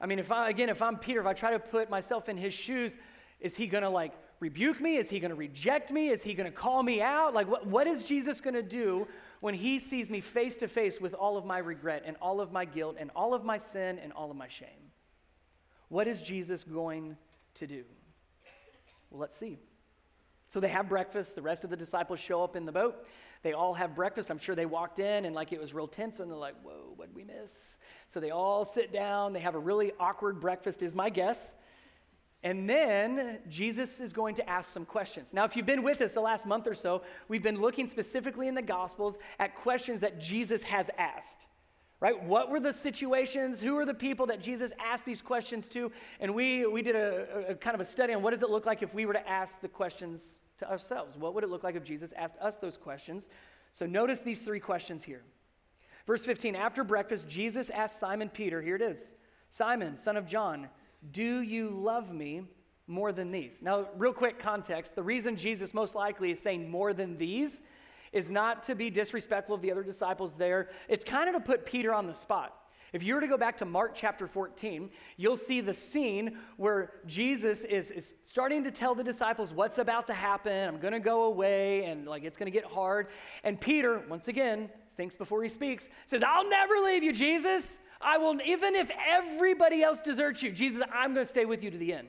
I 0.00 0.06
mean, 0.06 0.18
if 0.18 0.30
I, 0.30 0.50
again, 0.50 0.68
if 0.68 0.82
I'm 0.82 0.96
Peter, 0.96 1.20
if 1.20 1.26
I 1.26 1.32
try 1.32 1.52
to 1.52 1.58
put 1.58 1.88
myself 1.88 2.28
in 2.28 2.36
his 2.36 2.52
shoes, 2.52 2.98
is 3.40 3.56
he 3.56 3.66
gonna 3.66 3.90
like 3.90 4.12
rebuke 4.40 4.80
me? 4.80 4.96
Is 4.96 5.08
he 5.08 5.20
gonna 5.20 5.34
reject 5.34 5.90
me? 5.90 6.08
Is 6.08 6.22
he 6.22 6.34
gonna 6.34 6.50
call 6.50 6.82
me 6.82 7.00
out? 7.00 7.32
Like, 7.34 7.48
what, 7.48 7.66
what 7.66 7.86
is 7.86 8.04
Jesus 8.04 8.40
gonna 8.40 8.62
do 8.62 9.06
when 9.40 9.54
he 9.54 9.78
sees 9.78 10.10
me 10.10 10.20
face 10.20 10.56
to 10.58 10.68
face 10.68 11.00
with 11.00 11.14
all 11.14 11.36
of 11.36 11.44
my 11.44 11.58
regret 11.58 12.02
and 12.06 12.16
all 12.20 12.40
of 12.40 12.52
my 12.52 12.64
guilt 12.64 12.96
and 12.98 13.10
all 13.14 13.34
of 13.34 13.44
my 13.44 13.58
sin 13.58 13.98
and 13.98 14.12
all 14.12 14.30
of 14.30 14.36
my 14.36 14.48
shame. 14.48 14.90
What 15.88 16.08
is 16.08 16.20
Jesus 16.20 16.64
going 16.64 17.16
to 17.54 17.66
do? 17.66 17.84
Well, 19.10 19.20
let's 19.20 19.36
see. 19.36 19.58
So 20.48 20.60
they 20.60 20.68
have 20.68 20.88
breakfast. 20.88 21.34
The 21.34 21.42
rest 21.42 21.64
of 21.64 21.70
the 21.70 21.76
disciples 21.76 22.20
show 22.20 22.42
up 22.42 22.56
in 22.56 22.66
the 22.66 22.72
boat. 22.72 23.06
They 23.42 23.52
all 23.52 23.74
have 23.74 23.94
breakfast. 23.94 24.30
I'm 24.30 24.38
sure 24.38 24.54
they 24.54 24.66
walked 24.66 24.98
in 24.98 25.24
and 25.24 25.34
like 25.34 25.52
it 25.52 25.60
was 25.60 25.74
real 25.74 25.88
tense 25.88 26.20
and 26.20 26.30
they're 26.30 26.38
like, 26.38 26.54
whoa, 26.62 26.92
what'd 26.96 27.14
we 27.14 27.24
miss? 27.24 27.78
So 28.06 28.20
they 28.20 28.30
all 28.30 28.64
sit 28.64 28.92
down. 28.92 29.32
They 29.32 29.40
have 29.40 29.54
a 29.54 29.60
really 29.60 29.92
awkward 29.98 30.40
breakfast, 30.40 30.82
is 30.82 30.94
my 30.94 31.10
guess. 31.10 31.54
And 32.42 32.68
then 32.68 33.38
Jesus 33.48 33.98
is 33.98 34.12
going 34.12 34.34
to 34.36 34.48
ask 34.48 34.72
some 34.72 34.84
questions. 34.84 35.32
Now, 35.32 35.44
if 35.44 35.56
you've 35.56 35.66
been 35.66 35.82
with 35.82 36.00
us 36.00 36.12
the 36.12 36.20
last 36.20 36.46
month 36.46 36.66
or 36.66 36.74
so, 36.74 37.02
we've 37.28 37.42
been 37.42 37.60
looking 37.60 37.86
specifically 37.86 38.46
in 38.46 38.54
the 38.54 38.62
Gospels 38.62 39.18
at 39.38 39.54
questions 39.54 40.00
that 40.00 40.20
Jesus 40.20 40.62
has 40.62 40.90
asked. 40.98 41.46
Right? 41.98 42.22
What 42.22 42.50
were 42.50 42.60
the 42.60 42.74
situations? 42.74 43.60
Who 43.60 43.76
are 43.78 43.86
the 43.86 43.94
people 43.94 44.26
that 44.26 44.42
Jesus 44.42 44.70
asked 44.78 45.06
these 45.06 45.22
questions 45.22 45.66
to? 45.68 45.90
And 46.20 46.34
we, 46.34 46.66
we 46.66 46.82
did 46.82 46.94
a, 46.94 47.48
a, 47.48 47.54
kind 47.54 47.74
of 47.74 47.80
a 47.80 47.86
study 47.86 48.12
on 48.12 48.22
what 48.22 48.32
does 48.32 48.42
it 48.42 48.50
look 48.50 48.66
like 48.66 48.82
if 48.82 48.92
we 48.92 49.06
were 49.06 49.14
to 49.14 49.28
ask 49.28 49.60
the 49.62 49.68
questions 49.68 50.42
to 50.58 50.70
ourselves? 50.70 51.16
What 51.16 51.34
would 51.34 51.42
it 51.42 51.48
look 51.48 51.64
like 51.64 51.74
if 51.74 51.84
Jesus 51.84 52.12
asked 52.16 52.36
us 52.40 52.56
those 52.56 52.76
questions? 52.76 53.30
So 53.72 53.86
notice 53.86 54.20
these 54.20 54.40
three 54.40 54.60
questions 54.60 55.02
here. 55.02 55.22
Verse 56.06 56.24
15 56.24 56.54
After 56.54 56.84
breakfast, 56.84 57.28
Jesus 57.28 57.70
asked 57.70 57.98
Simon 57.98 58.28
Peter, 58.28 58.60
here 58.60 58.76
it 58.76 58.82
is 58.82 59.14
Simon, 59.48 59.96
son 59.96 60.16
of 60.16 60.26
John, 60.26 60.68
do 61.10 61.40
you 61.40 61.70
love 61.70 62.12
me 62.12 62.42
more 62.86 63.12
than 63.12 63.30
these? 63.30 63.62
Now, 63.62 63.88
real 63.96 64.12
quick 64.12 64.38
context 64.38 64.94
the 64.94 65.02
reason 65.02 65.36
Jesus 65.36 65.74
most 65.74 65.94
likely 65.94 66.30
is 66.30 66.40
saying 66.40 66.70
more 66.70 66.92
than 66.92 67.18
these 67.18 67.60
is 68.12 68.30
not 68.30 68.62
to 68.64 68.74
be 68.74 68.90
disrespectful 68.90 69.54
of 69.54 69.62
the 69.62 69.70
other 69.70 69.82
disciples 69.82 70.34
there, 70.34 70.70
it's 70.88 71.04
kind 71.04 71.28
of 71.28 71.34
to 71.34 71.40
put 71.40 71.66
Peter 71.66 71.92
on 71.92 72.06
the 72.06 72.14
spot. 72.14 72.54
If 72.92 73.02
you 73.02 73.14
were 73.14 73.20
to 73.20 73.26
go 73.26 73.36
back 73.36 73.58
to 73.58 73.64
Mark 73.64 73.92
chapter 73.94 74.26
14, 74.26 74.88
you'll 75.16 75.36
see 75.36 75.60
the 75.60 75.74
scene 75.74 76.38
where 76.56 76.92
Jesus 77.04 77.64
is, 77.64 77.90
is 77.90 78.14
starting 78.24 78.64
to 78.64 78.70
tell 78.70 78.94
the 78.94 79.04
disciples 79.04 79.52
what's 79.52 79.78
about 79.78 80.06
to 80.06 80.14
happen. 80.14 80.68
I'm 80.68 80.78
going 80.78 80.92
to 80.92 81.00
go 81.00 81.24
away 81.24 81.84
and 81.84 82.06
like 82.06 82.24
it's 82.24 82.38
going 82.38 82.50
to 82.50 82.56
get 82.56 82.64
hard. 82.64 83.08
And 83.44 83.60
Peter, 83.60 84.02
once 84.08 84.28
again, 84.28 84.70
thinks 84.96 85.16
before 85.16 85.42
he 85.42 85.48
speaks, 85.48 85.88
says, 86.06 86.22
I'll 86.22 86.48
never 86.48 86.74
leave 86.84 87.02
you, 87.02 87.12
Jesus. 87.12 87.78
I 88.06 88.18
will, 88.18 88.38
even 88.44 88.76
if 88.76 88.88
everybody 89.04 89.82
else 89.82 90.00
deserts 90.00 90.40
you, 90.40 90.52
Jesus, 90.52 90.80
I'm 90.94 91.12
going 91.12 91.26
to 91.26 91.30
stay 91.30 91.44
with 91.44 91.60
you 91.64 91.72
to 91.72 91.76
the 91.76 91.92
end. 91.92 92.08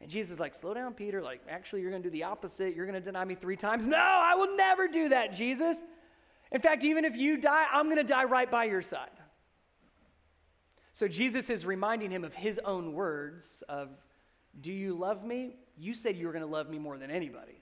And 0.00 0.10
Jesus 0.10 0.32
is 0.32 0.40
like, 0.40 0.54
slow 0.54 0.72
down, 0.72 0.94
Peter. 0.94 1.20
Like, 1.20 1.42
actually, 1.46 1.82
you're 1.82 1.90
going 1.90 2.02
to 2.02 2.08
do 2.08 2.12
the 2.12 2.24
opposite. 2.24 2.74
You're 2.74 2.86
going 2.86 2.98
to 2.98 3.04
deny 3.04 3.26
me 3.26 3.34
three 3.34 3.56
times. 3.56 3.86
No, 3.86 3.98
I 3.98 4.34
will 4.34 4.56
never 4.56 4.88
do 4.88 5.10
that, 5.10 5.34
Jesus. 5.34 5.76
In 6.50 6.62
fact, 6.62 6.84
even 6.84 7.04
if 7.04 7.16
you 7.16 7.36
die, 7.36 7.66
I'm 7.70 7.84
going 7.84 7.98
to 7.98 8.02
die 8.02 8.24
right 8.24 8.50
by 8.50 8.64
your 8.64 8.80
side. 8.80 9.10
So 10.92 11.06
Jesus 11.06 11.50
is 11.50 11.66
reminding 11.66 12.10
him 12.10 12.24
of 12.24 12.32
his 12.32 12.58
own 12.64 12.94
words 12.94 13.62
of, 13.68 13.90
do 14.58 14.72
you 14.72 14.94
love 14.94 15.22
me? 15.22 15.56
You 15.76 15.92
said 15.92 16.16
you 16.16 16.28
were 16.28 16.32
going 16.32 16.44
to 16.44 16.50
love 16.50 16.70
me 16.70 16.78
more 16.78 16.96
than 16.96 17.10
anybody. 17.10 17.60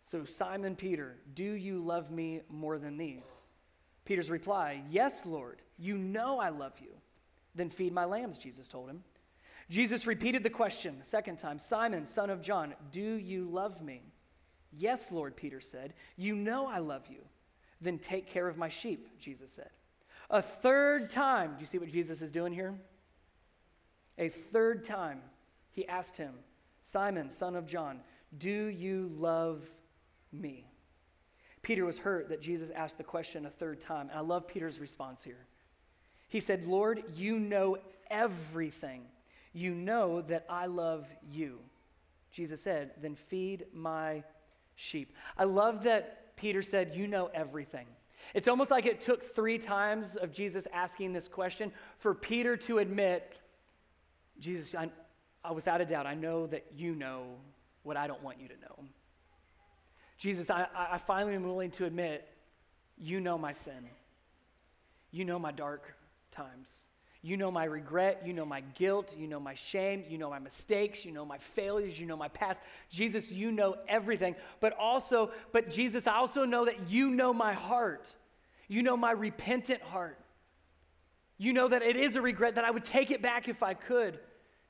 So 0.00 0.24
Simon 0.24 0.74
Peter, 0.74 1.18
do 1.34 1.44
you 1.44 1.84
love 1.84 2.10
me 2.10 2.40
more 2.48 2.78
than 2.78 2.96
these? 2.96 3.30
Peter's 4.08 4.30
reply, 4.30 4.82
Yes, 4.88 5.26
Lord, 5.26 5.60
you 5.76 5.98
know 5.98 6.40
I 6.40 6.48
love 6.48 6.72
you. 6.80 6.92
Then 7.54 7.68
feed 7.68 7.92
my 7.92 8.06
lambs, 8.06 8.38
Jesus 8.38 8.66
told 8.66 8.88
him. 8.88 9.04
Jesus 9.68 10.06
repeated 10.06 10.42
the 10.42 10.48
question 10.48 10.96
a 11.02 11.04
second 11.04 11.38
time 11.38 11.58
Simon, 11.58 12.06
son 12.06 12.30
of 12.30 12.40
John, 12.40 12.74
do 12.90 13.02
you 13.02 13.44
love 13.44 13.82
me? 13.82 14.00
Yes, 14.72 15.12
Lord, 15.12 15.36
Peter 15.36 15.60
said. 15.60 15.92
You 16.16 16.34
know 16.34 16.66
I 16.66 16.78
love 16.78 17.02
you. 17.10 17.18
Then 17.82 17.98
take 17.98 18.26
care 18.26 18.48
of 18.48 18.56
my 18.56 18.70
sheep, 18.70 19.10
Jesus 19.20 19.52
said. 19.52 19.68
A 20.30 20.40
third 20.40 21.10
time, 21.10 21.52
do 21.56 21.60
you 21.60 21.66
see 21.66 21.78
what 21.78 21.92
Jesus 21.92 22.22
is 22.22 22.32
doing 22.32 22.54
here? 22.54 22.74
A 24.16 24.30
third 24.30 24.84
time, 24.84 25.20
he 25.70 25.86
asked 25.86 26.16
him, 26.16 26.32
Simon, 26.80 27.30
son 27.30 27.54
of 27.54 27.66
John, 27.66 28.00
do 28.38 28.48
you 28.48 29.12
love 29.18 29.68
me? 30.32 30.67
Peter 31.62 31.84
was 31.84 31.98
hurt 31.98 32.28
that 32.28 32.40
Jesus 32.40 32.70
asked 32.70 32.98
the 32.98 33.04
question 33.04 33.46
a 33.46 33.50
third 33.50 33.80
time. 33.80 34.08
And 34.10 34.18
I 34.18 34.22
love 34.22 34.46
Peter's 34.46 34.78
response 34.78 35.22
here. 35.22 35.46
He 36.28 36.40
said, 36.40 36.66
Lord, 36.66 37.02
you 37.14 37.38
know 37.38 37.78
everything. 38.10 39.02
You 39.52 39.74
know 39.74 40.20
that 40.22 40.44
I 40.48 40.66
love 40.66 41.06
you. 41.32 41.58
Jesus 42.30 42.60
said, 42.60 42.92
Then 43.00 43.14
feed 43.14 43.66
my 43.72 44.22
sheep. 44.76 45.14
I 45.36 45.44
love 45.44 45.84
that 45.84 46.36
Peter 46.36 46.62
said, 46.62 46.94
You 46.94 47.06
know 47.06 47.30
everything. 47.34 47.86
It's 48.34 48.48
almost 48.48 48.70
like 48.70 48.84
it 48.84 49.00
took 49.00 49.34
three 49.34 49.58
times 49.58 50.16
of 50.16 50.32
Jesus 50.32 50.66
asking 50.72 51.12
this 51.12 51.28
question 51.28 51.72
for 51.98 52.14
Peter 52.14 52.56
to 52.58 52.78
admit, 52.78 53.38
Jesus, 54.38 54.74
I, 54.74 54.90
without 55.52 55.80
a 55.80 55.84
doubt, 55.84 56.06
I 56.06 56.14
know 56.14 56.46
that 56.48 56.66
you 56.76 56.94
know 56.94 57.36
what 57.84 57.96
I 57.96 58.06
don't 58.06 58.22
want 58.22 58.40
you 58.40 58.48
to 58.48 58.54
know. 58.54 58.84
Jesus, 60.18 60.50
I, 60.50 60.66
I 60.74 60.98
finally 60.98 61.34
am 61.34 61.44
willing 61.44 61.70
to 61.72 61.84
admit, 61.86 62.28
you 62.98 63.20
know 63.20 63.38
my 63.38 63.52
sin. 63.52 63.88
You 65.12 65.24
know 65.24 65.38
my 65.38 65.52
dark 65.52 65.94
times. 66.32 66.82
You 67.22 67.36
know 67.36 67.50
my 67.50 67.64
regret. 67.64 68.22
You 68.26 68.32
know 68.32 68.44
my 68.44 68.60
guilt. 68.60 69.14
You 69.16 69.28
know 69.28 69.40
my 69.40 69.54
shame. 69.54 70.04
You 70.08 70.18
know 70.18 70.30
my 70.30 70.40
mistakes. 70.40 71.04
You 71.04 71.12
know 71.12 71.24
my 71.24 71.38
failures. 71.38 71.98
You 71.98 72.06
know 72.06 72.16
my 72.16 72.28
past. 72.28 72.60
Jesus, 72.90 73.32
you 73.32 73.52
know 73.52 73.76
everything. 73.88 74.34
But 74.60 74.76
also, 74.78 75.30
but 75.52 75.70
Jesus, 75.70 76.06
I 76.06 76.16
also 76.16 76.44
know 76.44 76.64
that 76.64 76.90
you 76.90 77.10
know 77.10 77.32
my 77.32 77.52
heart. 77.52 78.12
You 78.66 78.82
know 78.82 78.96
my 78.96 79.12
repentant 79.12 79.82
heart. 79.82 80.18
You 81.38 81.52
know 81.52 81.68
that 81.68 81.82
it 81.82 81.96
is 81.96 82.16
a 82.16 82.20
regret 82.20 82.56
that 82.56 82.64
I 82.64 82.70
would 82.72 82.84
take 82.84 83.12
it 83.12 83.22
back 83.22 83.48
if 83.48 83.62
I 83.62 83.74
could. 83.74 84.18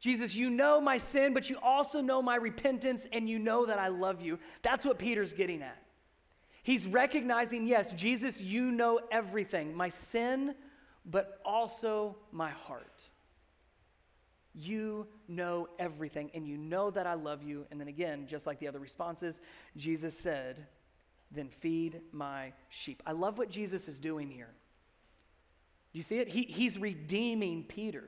Jesus, 0.00 0.34
you 0.34 0.48
know 0.48 0.80
my 0.80 0.98
sin, 0.98 1.34
but 1.34 1.50
you 1.50 1.58
also 1.60 2.00
know 2.00 2.22
my 2.22 2.36
repentance, 2.36 3.06
and 3.12 3.28
you 3.28 3.38
know 3.38 3.66
that 3.66 3.78
I 3.78 3.88
love 3.88 4.20
you. 4.20 4.38
That's 4.62 4.84
what 4.84 4.98
Peter's 4.98 5.32
getting 5.32 5.62
at. 5.62 5.82
He's 6.62 6.86
recognizing, 6.86 7.66
yes, 7.66 7.92
Jesus, 7.92 8.40
you 8.40 8.70
know 8.70 9.00
everything 9.10 9.74
my 9.74 9.88
sin, 9.88 10.54
but 11.04 11.40
also 11.44 12.16
my 12.30 12.50
heart. 12.50 13.08
You 14.54 15.06
know 15.28 15.68
everything, 15.78 16.30
and 16.34 16.46
you 16.46 16.56
know 16.56 16.90
that 16.90 17.06
I 17.06 17.14
love 17.14 17.42
you. 17.42 17.66
And 17.70 17.80
then 17.80 17.88
again, 17.88 18.26
just 18.26 18.46
like 18.46 18.58
the 18.58 18.68
other 18.68 18.78
responses, 18.78 19.40
Jesus 19.76 20.16
said, 20.18 20.66
Then 21.30 21.48
feed 21.48 22.00
my 22.12 22.52
sheep. 22.68 23.02
I 23.06 23.12
love 23.12 23.38
what 23.38 23.50
Jesus 23.50 23.88
is 23.88 23.98
doing 23.98 24.30
here. 24.30 24.50
You 25.92 26.02
see 26.02 26.18
it? 26.18 26.28
He, 26.28 26.42
he's 26.42 26.78
redeeming 26.78 27.64
Peter. 27.64 28.04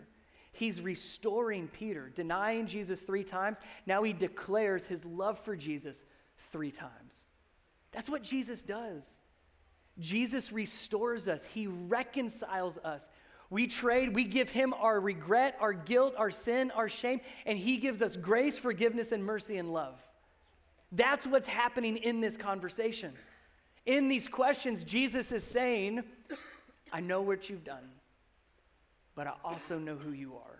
He's 0.52 0.80
restoring 0.80 1.68
Peter, 1.68 2.10
denying 2.14 2.66
Jesus 2.66 3.00
three 3.00 3.24
times. 3.24 3.58
Now 3.86 4.02
he 4.02 4.12
declares 4.12 4.84
his 4.84 5.04
love 5.04 5.38
for 5.38 5.56
Jesus 5.56 6.04
three 6.50 6.70
times. 6.72 7.24
That's 7.92 8.08
what 8.08 8.22
Jesus 8.22 8.62
does. 8.62 9.18
Jesus 9.98 10.52
restores 10.52 11.28
us, 11.28 11.44
he 11.44 11.66
reconciles 11.66 12.78
us. 12.78 13.08
We 13.50 13.66
trade, 13.66 14.14
we 14.14 14.24
give 14.24 14.48
him 14.48 14.72
our 14.74 15.00
regret, 15.00 15.56
our 15.60 15.72
guilt, 15.72 16.14
our 16.16 16.30
sin, 16.30 16.70
our 16.70 16.88
shame, 16.88 17.20
and 17.44 17.58
he 17.58 17.78
gives 17.78 18.00
us 18.00 18.16
grace, 18.16 18.56
forgiveness, 18.56 19.10
and 19.10 19.24
mercy 19.24 19.58
and 19.58 19.72
love. 19.72 19.98
That's 20.92 21.26
what's 21.26 21.48
happening 21.48 21.96
in 21.96 22.20
this 22.20 22.36
conversation. 22.36 23.12
In 23.86 24.08
these 24.08 24.28
questions, 24.28 24.84
Jesus 24.84 25.32
is 25.32 25.42
saying, 25.42 26.04
I 26.92 27.00
know 27.00 27.22
what 27.22 27.50
you've 27.50 27.64
done, 27.64 27.88
but 29.14 29.27
I 29.27 29.33
also 29.44 29.79
know 29.79 29.96
who 29.96 30.12
you 30.12 30.37
are. 30.37 30.59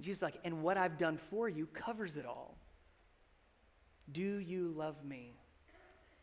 Jesus 0.00 0.22
like, 0.22 0.38
and 0.44 0.62
what 0.62 0.76
I've 0.76 0.96
done 0.96 1.16
for 1.16 1.48
you 1.48 1.66
covers 1.66 2.16
it 2.16 2.26
all. 2.26 2.56
Do 4.10 4.38
you 4.38 4.72
love 4.76 5.04
me? 5.04 5.34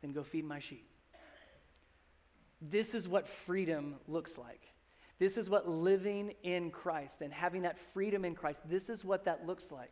Then 0.01 0.11
go 0.11 0.23
feed 0.23 0.45
my 0.45 0.59
sheep. 0.59 0.87
This 2.61 2.95
is 2.95 3.07
what 3.07 3.27
freedom 3.27 3.95
looks 4.07 4.37
like. 4.37 4.61
This 5.19 5.37
is 5.37 5.49
what 5.49 5.69
living 5.69 6.33
in 6.43 6.71
Christ 6.71 7.21
and 7.21 7.31
having 7.31 7.61
that 7.61 7.77
freedom 7.77 8.25
in 8.25 8.35
Christ, 8.35 8.61
this 8.67 8.89
is 8.89 9.05
what 9.05 9.25
that 9.25 9.45
looks 9.45 9.71
like. 9.71 9.91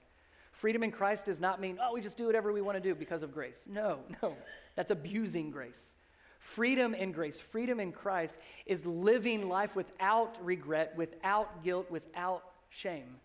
Freedom 0.51 0.83
in 0.83 0.91
Christ 0.91 1.25
does 1.25 1.39
not 1.41 1.59
mean, 1.59 1.79
oh, 1.81 1.93
we 1.93 2.01
just 2.01 2.17
do 2.17 2.25
whatever 2.25 2.53
we 2.53 2.61
want 2.61 2.77
to 2.77 2.81
do 2.81 2.93
because 2.93 3.23
of 3.23 3.33
grace. 3.33 3.65
No, 3.67 3.99
no, 4.21 4.35
that's 4.75 4.91
abusing 4.91 5.49
grace. 5.49 5.93
Freedom 6.43 6.93
in 6.93 7.13
grace, 7.13 7.39
freedom 7.39 7.79
in 7.79 7.93
Christ 7.93 8.35
is 8.65 8.85
living 8.85 9.47
life 9.47 9.77
without 9.77 10.37
regret, 10.43 10.93
without 10.97 11.63
guilt, 11.63 11.89
without 11.89 12.43
shame 12.69 13.15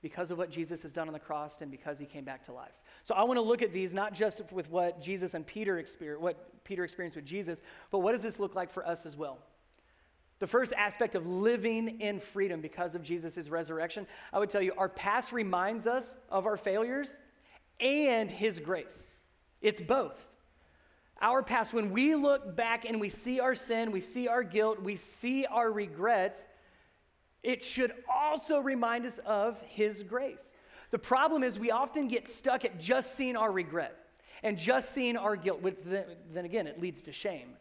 because 0.00 0.30
of 0.30 0.38
what 0.38 0.48
Jesus 0.48 0.80
has 0.82 0.92
done 0.92 1.08
on 1.08 1.12
the 1.12 1.18
cross 1.18 1.60
and 1.60 1.72
because 1.72 1.98
he 1.98 2.06
came 2.06 2.22
back 2.22 2.44
to 2.44 2.52
life. 2.52 2.70
So 3.02 3.16
I 3.16 3.24
want 3.24 3.36
to 3.36 3.42
look 3.42 3.62
at 3.62 3.72
these 3.72 3.92
not 3.92 4.14
just 4.14 4.40
with 4.52 4.70
what 4.70 5.00
Jesus 5.00 5.34
and 5.34 5.44
Peter 5.44 5.80
experienced, 5.80 6.22
what 6.22 6.62
Peter 6.62 6.84
experienced 6.84 7.16
with 7.16 7.26
Jesus, 7.26 7.62
but 7.90 7.98
what 7.98 8.12
does 8.12 8.22
this 8.22 8.38
look 8.38 8.54
like 8.54 8.70
for 8.70 8.86
us 8.86 9.06
as 9.06 9.16
well? 9.16 9.38
The 10.38 10.46
first 10.46 10.72
aspect 10.74 11.16
of 11.16 11.26
living 11.26 12.00
in 12.00 12.20
freedom 12.20 12.60
because 12.60 12.94
of 12.94 13.02
Jesus' 13.02 13.48
resurrection, 13.48 14.06
I 14.32 14.38
would 14.38 14.50
tell 14.50 14.62
you, 14.62 14.72
our 14.78 14.88
past 14.88 15.32
reminds 15.32 15.88
us 15.88 16.14
of 16.30 16.46
our 16.46 16.56
failures 16.56 17.18
and 17.80 18.30
his 18.30 18.60
grace. 18.60 19.16
It's 19.60 19.80
both. 19.80 20.30
Our 21.20 21.42
past, 21.42 21.72
when 21.72 21.90
we 21.90 22.14
look 22.14 22.54
back 22.54 22.84
and 22.84 23.00
we 23.00 23.08
see 23.08 23.40
our 23.40 23.54
sin, 23.54 23.90
we 23.90 24.00
see 24.00 24.28
our 24.28 24.42
guilt, 24.42 24.80
we 24.80 24.94
see 24.94 25.46
our 25.46 25.70
regrets, 25.70 26.46
it 27.42 27.62
should 27.62 27.92
also 28.12 28.60
remind 28.60 29.04
us 29.04 29.18
of 29.26 29.60
his 29.62 30.02
grace. 30.02 30.52
The 30.90 30.98
problem 30.98 31.42
is 31.42 31.58
we 31.58 31.70
often 31.70 32.08
get 32.08 32.28
stuck 32.28 32.64
at 32.64 32.78
just 32.78 33.14
seeing 33.14 33.36
our 33.36 33.50
regret 33.50 33.96
and 34.42 34.56
just 34.56 34.92
seeing 34.92 35.16
our 35.16 35.36
guilt, 35.36 35.60
which 35.60 35.76
then 35.84 36.44
again, 36.44 36.66
it 36.66 36.80
leads 36.80 37.02
to 37.02 37.12
shame. 37.12 37.56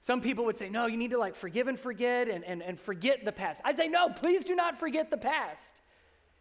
Some 0.00 0.20
people 0.20 0.44
would 0.46 0.56
say, 0.56 0.68
no, 0.68 0.86
you 0.86 0.96
need 0.96 1.12
to 1.12 1.18
like 1.18 1.36
forgive 1.36 1.68
and 1.68 1.78
forget 1.78 2.28
and, 2.28 2.44
and, 2.44 2.62
and 2.62 2.80
forget 2.80 3.24
the 3.24 3.30
past. 3.30 3.60
I'd 3.64 3.76
say, 3.76 3.88
no, 3.88 4.08
please 4.08 4.44
do 4.44 4.56
not 4.56 4.76
forget 4.76 5.10
the 5.10 5.16
past. 5.16 5.80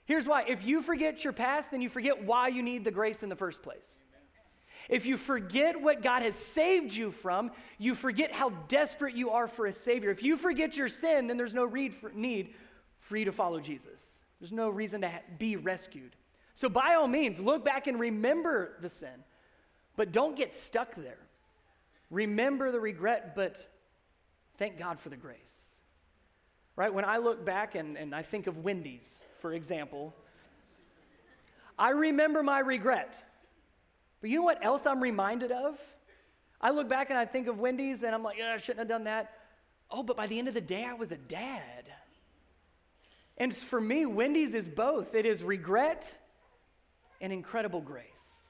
Here's 0.05 0.25
why 0.25 0.45
if 0.47 0.65
you 0.65 0.81
forget 0.81 1.23
your 1.23 1.33
past, 1.33 1.69
then 1.69 1.81
you 1.81 1.89
forget 1.89 2.23
why 2.23 2.47
you 2.47 2.63
need 2.63 2.83
the 2.83 2.91
grace 2.91 3.21
in 3.21 3.29
the 3.29 3.35
first 3.35 3.61
place. 3.61 3.99
If 4.89 5.05
you 5.05 5.17
forget 5.17 5.81
what 5.81 6.01
God 6.01 6.21
has 6.21 6.35
saved 6.35 6.93
you 6.93 7.11
from, 7.11 7.51
you 7.77 7.95
forget 7.95 8.31
how 8.31 8.49
desperate 8.67 9.15
you 9.15 9.31
are 9.31 9.47
for 9.47 9.65
a 9.65 9.73
Savior. 9.73 10.09
If 10.09 10.23
you 10.23 10.37
forget 10.37 10.77
your 10.77 10.87
sin, 10.87 11.27
then 11.27 11.37
there's 11.37 11.53
no 11.53 11.65
need 12.13 12.53
for 12.99 13.17
you 13.17 13.25
to 13.25 13.31
follow 13.31 13.59
Jesus. 13.59 14.19
There's 14.39 14.51
no 14.51 14.69
reason 14.69 15.01
to 15.01 15.11
be 15.37 15.55
rescued. 15.55 16.15
So, 16.55 16.67
by 16.67 16.95
all 16.95 17.07
means, 17.07 17.39
look 17.39 17.63
back 17.63 17.87
and 17.87 17.99
remember 17.99 18.77
the 18.81 18.89
sin, 18.89 19.23
but 19.95 20.11
don't 20.11 20.35
get 20.35 20.53
stuck 20.53 20.95
there. 20.95 21.19
Remember 22.09 22.71
the 22.71 22.79
regret, 22.79 23.35
but 23.35 23.69
thank 24.57 24.77
God 24.77 24.99
for 24.99 25.09
the 25.09 25.15
grace. 25.15 25.69
Right? 26.75 26.93
When 26.93 27.05
I 27.05 27.17
look 27.17 27.45
back 27.45 27.75
and, 27.75 27.97
and 27.97 28.13
I 28.13 28.21
think 28.21 28.47
of 28.47 28.57
Wendy's, 28.57 29.23
for 29.39 29.53
example, 29.53 30.13
I 31.77 31.91
remember 31.91 32.43
my 32.43 32.59
regret. 32.59 33.23
But 34.21 34.29
you 34.29 34.37
know 34.39 34.45
what 34.45 34.63
else 34.63 34.85
I'm 34.85 35.01
reminded 35.01 35.51
of? 35.51 35.79
I 36.61 36.69
look 36.69 36.87
back 36.87 37.09
and 37.09 37.17
I 37.17 37.25
think 37.25 37.47
of 37.47 37.59
Wendy's 37.59 38.03
and 38.03 38.13
I'm 38.13 38.23
like, 38.23 38.39
I 38.39 38.57
shouldn't 38.57 38.79
have 38.79 38.87
done 38.87 39.05
that. 39.05 39.33
Oh, 39.89 40.03
but 40.03 40.15
by 40.15 40.27
the 40.27 40.37
end 40.37 40.47
of 40.47 40.53
the 40.53 40.61
day, 40.61 40.85
I 40.85 40.93
was 40.93 41.11
a 41.11 41.17
dad. 41.17 41.91
And 43.37 43.55
for 43.55 43.81
me, 43.81 44.05
Wendy's 44.05 44.53
is 44.53 44.67
both 44.67 45.15
it 45.15 45.25
is 45.25 45.43
regret 45.43 46.15
and 47.19 47.33
incredible 47.33 47.81
grace. 47.81 48.41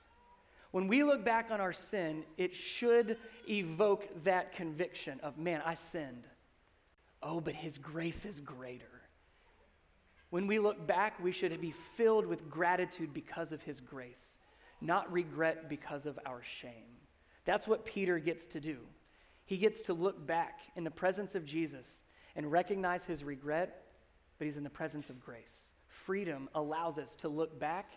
When 0.72 0.88
we 0.88 1.04
look 1.04 1.24
back 1.24 1.52
on 1.52 1.60
our 1.60 1.74
sin, 1.74 2.24
it 2.38 2.56
should 2.56 3.18
evoke 3.50 4.08
that 4.24 4.54
conviction 4.54 5.20
of, 5.22 5.38
man, 5.38 5.62
I 5.66 5.74
sinned. 5.74 6.26
Oh, 7.22 7.42
but 7.42 7.54
His 7.54 7.78
grace 7.78 8.26
is 8.26 8.40
greater. 8.40 8.86
When 10.30 10.48
we 10.48 10.60
look 10.60 10.88
back, 10.88 11.22
we 11.22 11.34
should 11.34 11.60
be 11.60 11.74
filled 11.96 12.26
with 12.26 12.50
gratitude 12.50 13.14
because 13.14 13.52
of 13.52 13.62
His 13.62 13.82
grace, 13.82 14.40
not 14.82 15.12
regret 15.12 15.70
because 15.70 16.06
of 16.06 16.20
our 16.26 16.42
shame. 16.44 16.98
That's 17.46 17.68
what 17.68 17.86
Peter 17.86 18.20
gets 18.20 18.48
to 18.48 18.60
do. 18.60 18.78
He 19.46 19.58
gets 19.58 19.82
to 19.84 19.94
look 19.94 20.26
back 20.26 20.60
in 20.76 20.84
the 20.84 20.92
presence 20.92 21.36
of 21.36 21.46
Jesus 21.46 22.04
and 22.36 22.52
recognize 22.52 23.06
his 23.06 23.24
regret, 23.24 23.84
but 24.38 24.46
he's 24.46 24.58
in 24.58 24.64
the 24.64 24.70
presence 24.70 25.10
of 25.10 25.20
grace. 25.20 25.74
Freedom 25.88 26.50
allows 26.56 26.98
us 26.98 27.16
to 27.18 27.30
look 27.30 27.60
back 27.60 27.92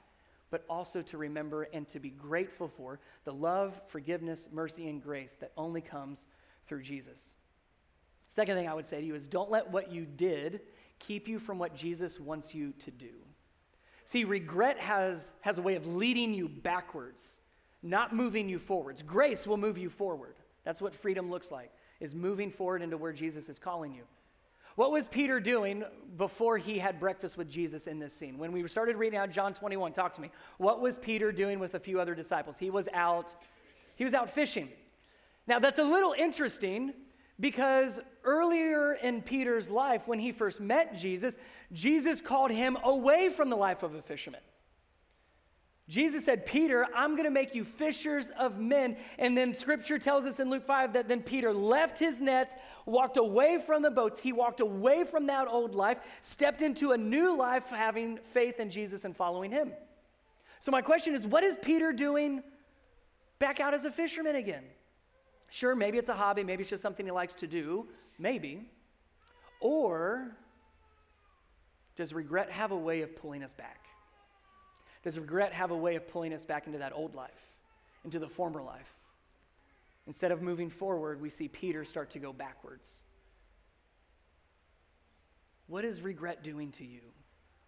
but 0.55 0.65
also 0.71 1.03
to 1.03 1.19
remember 1.19 1.65
and 1.73 1.89
to 1.89 1.99
be 1.99 2.11
grateful 2.11 2.69
for 2.69 3.01
the 3.25 3.33
love, 3.33 3.81
forgiveness, 3.89 4.49
mercy, 4.53 4.89
and 4.89 5.03
grace 5.03 5.33
that 5.41 5.51
only 5.57 5.81
comes 5.81 6.29
through 6.69 6.81
Jesus. 6.81 7.35
Second 8.29 8.57
thing 8.57 8.69
I 8.69 8.75
would 8.75 8.87
say 8.87 9.01
to 9.01 9.05
you 9.05 9.17
is 9.17 9.27
don't 9.27 9.51
let 9.51 9.73
what 9.73 9.91
you 9.91 10.05
did 10.05 10.61
keep 11.01 11.27
you 11.27 11.41
from 11.41 11.59
what 11.59 11.75
Jesus 11.75 12.21
wants 12.21 12.55
you 12.55 12.73
to 12.79 12.93
do. 12.93 13.24
See, 14.05 14.25
regret 14.25 14.79
has, 14.79 15.33
has 15.41 15.59
a 15.59 15.63
way 15.63 15.75
of 15.77 15.87
leading 15.87 16.35
you 16.35 16.49
backwards, 16.49 17.41
not 17.83 18.15
moving 18.15 18.49
you 18.49 18.59
forwards. 18.59 19.03
Grace 19.03 19.47
will 19.47 19.57
move 19.57 19.79
you 19.79 19.89
forward. 19.91 20.37
That's 20.65 20.81
what 20.81 20.95
freedom 20.95 21.31
looks 21.31 21.51
like, 21.51 21.71
is 22.01 22.15
moving 22.15 22.51
forward 22.51 22.83
into 22.83 22.97
where 22.97 23.13
Jesus 23.13 23.49
is 23.49 23.59
calling 23.59 23.95
you. 23.95 24.03
What 24.77 24.91
was 24.91 25.07
Peter 25.07 25.39
doing 25.39 25.85
before 26.17 26.59
he 26.59 26.79
had 26.79 26.99
breakfast 26.99 27.37
with 27.37 27.49
Jesus 27.49 27.87
in 27.87 27.99
this 27.99 28.13
scene? 28.13 28.39
When 28.39 28.51
we 28.51 28.67
started 28.67 28.97
reading 28.97 29.19
out 29.19 29.31
John 29.31 29.55
21, 29.55 29.93
talk 29.93 30.15
to 30.15 30.21
me. 30.21 30.31
What 30.59 30.81
was 30.81 30.99
Peter 30.99 31.31
doing 31.31 31.61
with 31.61 31.75
a 31.75 31.79
few 31.79 32.01
other 32.01 32.15
disciples? 32.15 32.59
He 32.59 32.71
was 32.71 32.89
out 32.93 33.35
he 33.97 34.05
was 34.05 34.15
out 34.15 34.31
fishing. 34.31 34.69
Now 35.47 35.59
that's 35.59 35.79
a 35.79 35.85
little 35.85 36.15
interesting 36.19 36.93
because 37.41 38.01
earlier 38.23 38.95
in 38.95 39.23
Peter's 39.23 39.69
life 39.69 40.07
when 40.07 40.19
he 40.19 40.33
first 40.33 40.61
met 40.61 40.97
Jesus, 40.97 41.35
Jesus 41.73 42.21
called 42.21 42.51
him 42.51 42.77
away 42.83 43.29
from 43.29 43.51
the 43.51 43.57
life 43.57 43.83
of 43.83 43.95
a 43.95 44.03
fisherman. 44.03 44.41
Jesus 45.87 46.25
said, 46.25 46.47
Peter, 46.47 46.87
I'm 46.97 47.11
going 47.11 47.25
to 47.25 47.31
make 47.31 47.55
you 47.55 47.63
fishers 47.63 48.31
of 48.39 48.59
men. 48.59 48.97
And 49.19 49.37
then 49.37 49.53
scripture 49.53 49.99
tells 49.99 50.25
us 50.25 50.41
in 50.41 50.49
Luke 50.49 50.65
5 50.65 50.95
that 50.95 51.09
then 51.09 51.21
Peter 51.21 51.53
left 51.53 51.99
his 51.99 52.23
nets, 52.23 52.55
walked 52.87 53.19
away 53.19 53.59
from 53.59 53.83
the 53.83 53.91
boats. 53.91 54.19
He 54.19 54.33
walked 54.33 54.61
away 54.61 55.05
from 55.05 55.27
that 55.27 55.47
old 55.47 55.75
life, 55.75 55.99
stepped 56.23 56.63
into 56.63 56.93
a 56.93 56.97
new 56.97 57.37
life, 57.37 57.69
having 57.69 58.19
faith 58.33 58.61
in 58.61 58.71
Jesus 58.71 59.05
and 59.05 59.15
following 59.15 59.51
him. 59.51 59.73
So, 60.61 60.71
my 60.71 60.81
question 60.81 61.15
is, 61.15 61.27
what 61.27 61.45
is 61.45 61.59
Peter 61.61 61.93
doing 61.93 62.43
back 63.39 63.61
out 63.61 63.75
as 63.75 63.85
a 63.85 63.91
fisherman 63.91 64.37
again? 64.37 64.65
Sure, 65.55 65.77
maybe 65.77 65.99
it's 65.99 66.09
a 66.09 66.15
hobby, 66.15 66.43
maybe 66.43 66.63
it's 66.63 66.71
just 66.71 66.83
something 66.83 67.07
he 67.07 67.13
likes 67.13 67.33
to 67.35 67.47
do, 67.47 67.87
maybe. 68.19 68.63
Or 69.61 70.33
does 71.95 72.13
regret 72.13 72.51
have 72.51 72.73
a 72.73 72.77
way 72.77 73.03
of 73.03 73.15
pulling 73.15 73.45
us 73.45 73.53
back? 73.53 73.87
Does 75.05 75.17
regret 75.17 75.53
have 75.53 75.71
a 75.71 75.77
way 75.77 75.95
of 75.95 76.09
pulling 76.09 76.33
us 76.33 76.45
back 76.45 76.67
into 76.67 76.81
that 76.81 76.93
old 76.93 77.15
life, 77.15 77.31
into 78.05 78.19
the 78.19 78.27
former 78.27 78.65
life? 78.65 78.93
Instead 80.09 80.33
of 80.33 80.43
moving 80.43 80.71
forward, 80.71 81.21
we 81.21 81.31
see 81.31 81.47
Peter 81.47 81.85
start 81.85 82.11
to 82.11 82.19
go 82.19 82.33
backwards. 82.33 83.05
What 85.69 85.85
is 85.85 86.01
regret 86.01 86.43
doing 86.43 86.73
to 86.73 86.85
you? 86.85 87.03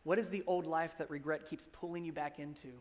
What 0.02 0.18
is 0.18 0.28
the 0.28 0.42
old 0.48 0.66
life 0.66 0.98
that 0.98 1.08
regret 1.08 1.48
keeps 1.48 1.68
pulling 1.70 2.04
you 2.04 2.12
back 2.12 2.40
into? 2.40 2.72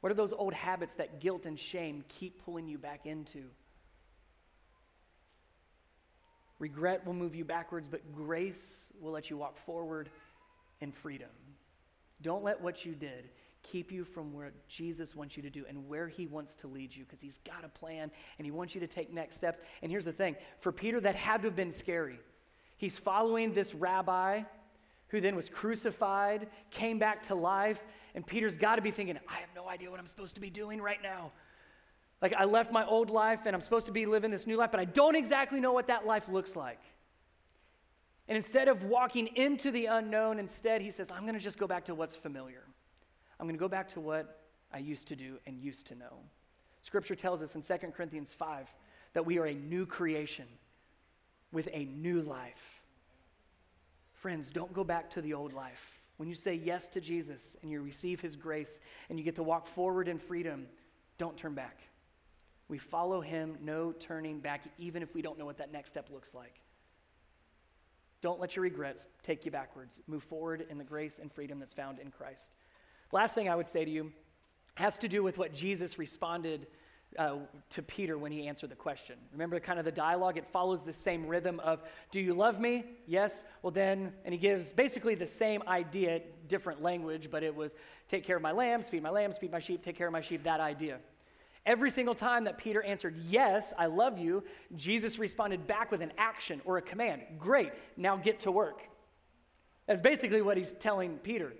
What 0.00 0.10
are 0.10 0.16
those 0.16 0.32
old 0.32 0.52
habits 0.52 0.94
that 0.94 1.20
guilt 1.20 1.46
and 1.46 1.56
shame 1.56 2.02
keep 2.08 2.44
pulling 2.44 2.66
you 2.66 2.76
back 2.76 3.06
into? 3.06 3.44
Regret 6.58 7.06
will 7.06 7.14
move 7.14 7.34
you 7.34 7.44
backwards, 7.44 7.88
but 7.88 8.00
grace 8.14 8.92
will 9.00 9.12
let 9.12 9.30
you 9.30 9.36
walk 9.36 9.56
forward 9.56 10.10
in 10.80 10.92
freedom. 10.92 11.28
Don't 12.20 12.42
let 12.42 12.60
what 12.60 12.84
you 12.84 12.94
did 12.94 13.30
keep 13.62 13.92
you 13.92 14.04
from 14.04 14.32
where 14.32 14.52
Jesus 14.68 15.14
wants 15.14 15.36
you 15.36 15.42
to 15.42 15.50
do 15.50 15.64
and 15.68 15.88
where 15.88 16.08
he 16.08 16.26
wants 16.26 16.54
to 16.54 16.66
lead 16.66 16.94
you 16.94 17.04
because 17.04 17.20
he's 17.20 17.38
got 17.44 17.64
a 17.64 17.68
plan 17.68 18.10
and 18.38 18.46
he 18.46 18.50
wants 18.50 18.74
you 18.74 18.80
to 18.80 18.86
take 18.86 19.12
next 19.12 19.36
steps. 19.36 19.60
And 19.82 19.90
here's 19.90 20.04
the 20.04 20.12
thing 20.12 20.36
for 20.60 20.72
Peter, 20.72 21.00
that 21.00 21.14
had 21.14 21.42
to 21.42 21.48
have 21.48 21.56
been 21.56 21.72
scary. 21.72 22.18
He's 22.76 22.96
following 22.96 23.52
this 23.52 23.74
rabbi 23.74 24.42
who 25.08 25.20
then 25.20 25.34
was 25.34 25.48
crucified, 25.48 26.48
came 26.70 26.98
back 26.98 27.24
to 27.24 27.34
life, 27.34 27.82
and 28.14 28.26
Peter's 28.26 28.56
got 28.56 28.76
to 28.76 28.82
be 28.82 28.90
thinking, 28.90 29.18
I 29.28 29.36
have 29.36 29.48
no 29.54 29.68
idea 29.68 29.90
what 29.90 29.98
I'm 29.98 30.06
supposed 30.06 30.34
to 30.34 30.40
be 30.40 30.50
doing 30.50 30.80
right 30.80 31.02
now. 31.02 31.32
Like, 32.20 32.34
I 32.34 32.44
left 32.44 32.72
my 32.72 32.84
old 32.84 33.10
life 33.10 33.46
and 33.46 33.54
I'm 33.54 33.60
supposed 33.60 33.86
to 33.86 33.92
be 33.92 34.06
living 34.06 34.30
this 34.30 34.46
new 34.46 34.56
life, 34.56 34.70
but 34.70 34.80
I 34.80 34.84
don't 34.84 35.14
exactly 35.14 35.60
know 35.60 35.72
what 35.72 35.86
that 35.86 36.06
life 36.06 36.28
looks 36.28 36.56
like. 36.56 36.80
And 38.28 38.36
instead 38.36 38.68
of 38.68 38.84
walking 38.84 39.28
into 39.36 39.70
the 39.70 39.86
unknown, 39.86 40.38
instead, 40.38 40.82
he 40.82 40.90
says, 40.90 41.10
I'm 41.10 41.22
going 41.22 41.34
to 41.34 41.40
just 41.40 41.58
go 41.58 41.66
back 41.66 41.84
to 41.86 41.94
what's 41.94 42.14
familiar. 42.14 42.62
I'm 43.40 43.46
going 43.46 43.56
to 43.56 43.60
go 43.60 43.68
back 43.68 43.88
to 43.90 44.00
what 44.00 44.40
I 44.72 44.78
used 44.78 45.08
to 45.08 45.16
do 45.16 45.38
and 45.46 45.58
used 45.58 45.86
to 45.86 45.94
know. 45.94 46.18
Scripture 46.82 47.14
tells 47.14 47.42
us 47.42 47.54
in 47.54 47.62
2 47.62 47.74
Corinthians 47.88 48.32
5 48.32 48.72
that 49.14 49.24
we 49.24 49.38
are 49.38 49.46
a 49.46 49.54
new 49.54 49.86
creation 49.86 50.46
with 51.52 51.68
a 51.72 51.84
new 51.84 52.20
life. 52.20 52.82
Friends, 54.12 54.50
don't 54.50 54.72
go 54.72 54.84
back 54.84 55.08
to 55.10 55.22
the 55.22 55.32
old 55.32 55.52
life. 55.52 56.00
When 56.18 56.28
you 56.28 56.34
say 56.34 56.54
yes 56.54 56.88
to 56.88 57.00
Jesus 57.00 57.56
and 57.62 57.70
you 57.70 57.80
receive 57.80 58.20
his 58.20 58.36
grace 58.36 58.80
and 59.08 59.18
you 59.18 59.24
get 59.24 59.36
to 59.36 59.42
walk 59.42 59.66
forward 59.66 60.08
in 60.08 60.18
freedom, 60.18 60.66
don't 61.16 61.36
turn 61.36 61.54
back. 61.54 61.78
We 62.68 62.78
follow 62.78 63.20
him, 63.20 63.56
no 63.62 63.92
turning 63.92 64.40
back, 64.40 64.64
even 64.78 65.02
if 65.02 65.14
we 65.14 65.22
don't 65.22 65.38
know 65.38 65.46
what 65.46 65.58
that 65.58 65.72
next 65.72 65.90
step 65.90 66.08
looks 66.12 66.34
like. 66.34 66.60
Don't 68.20 68.40
let 68.40 68.56
your 68.56 68.64
regrets 68.64 69.06
take 69.22 69.44
you 69.44 69.50
backwards. 69.50 70.00
Move 70.06 70.22
forward 70.24 70.66
in 70.68 70.76
the 70.76 70.84
grace 70.84 71.18
and 71.18 71.32
freedom 71.32 71.60
that's 71.60 71.72
found 71.72 71.98
in 71.98 72.10
Christ. 72.10 72.56
Last 73.12 73.34
thing 73.34 73.48
I 73.48 73.54
would 73.54 73.66
say 73.66 73.84
to 73.84 73.90
you 73.90 74.12
has 74.74 74.98
to 74.98 75.08
do 75.08 75.22
with 75.22 75.38
what 75.38 75.54
Jesus 75.54 75.98
responded 75.98 76.66
uh, 77.18 77.36
to 77.70 77.82
Peter 77.82 78.18
when 78.18 78.30
he 78.30 78.46
answered 78.46 78.70
the 78.70 78.76
question. 78.76 79.16
Remember 79.32 79.58
kind 79.60 79.78
of 79.78 79.84
the 79.84 79.92
dialogue? 79.92 80.36
It 80.36 80.46
follows 80.46 80.82
the 80.82 80.92
same 80.92 81.26
rhythm 81.26 81.58
of, 81.60 81.80
Do 82.10 82.20
you 82.20 82.34
love 82.34 82.60
me? 82.60 82.84
Yes. 83.06 83.44
Well, 83.62 83.70
then, 83.70 84.12
and 84.24 84.34
he 84.34 84.38
gives 84.38 84.72
basically 84.72 85.14
the 85.14 85.26
same 85.26 85.62
idea, 85.66 86.20
different 86.48 86.82
language, 86.82 87.30
but 87.30 87.42
it 87.42 87.54
was 87.54 87.74
take 88.08 88.24
care 88.24 88.36
of 88.36 88.42
my 88.42 88.52
lambs, 88.52 88.88
feed 88.88 89.02
my 89.02 89.10
lambs, 89.10 89.38
feed 89.38 89.52
my 89.52 89.58
sheep, 89.58 89.82
take 89.82 89.96
care 89.96 90.06
of 90.06 90.12
my 90.12 90.20
sheep, 90.20 90.42
that 90.42 90.60
idea. 90.60 90.98
Every 91.66 91.90
single 91.90 92.14
time 92.14 92.44
that 92.44 92.58
Peter 92.58 92.82
answered, 92.82 93.16
Yes, 93.28 93.72
I 93.76 93.86
love 93.86 94.18
you, 94.18 94.44
Jesus 94.74 95.18
responded 95.18 95.66
back 95.66 95.90
with 95.90 96.02
an 96.02 96.12
action 96.16 96.60
or 96.64 96.78
a 96.78 96.82
command. 96.82 97.22
Great, 97.38 97.72
now 97.96 98.16
get 98.16 98.40
to 98.40 98.50
work. 98.50 98.82
That's 99.86 100.00
basically 100.00 100.42
what 100.42 100.56
he's 100.56 100.72
telling 100.80 101.18
Peter. 101.18 101.52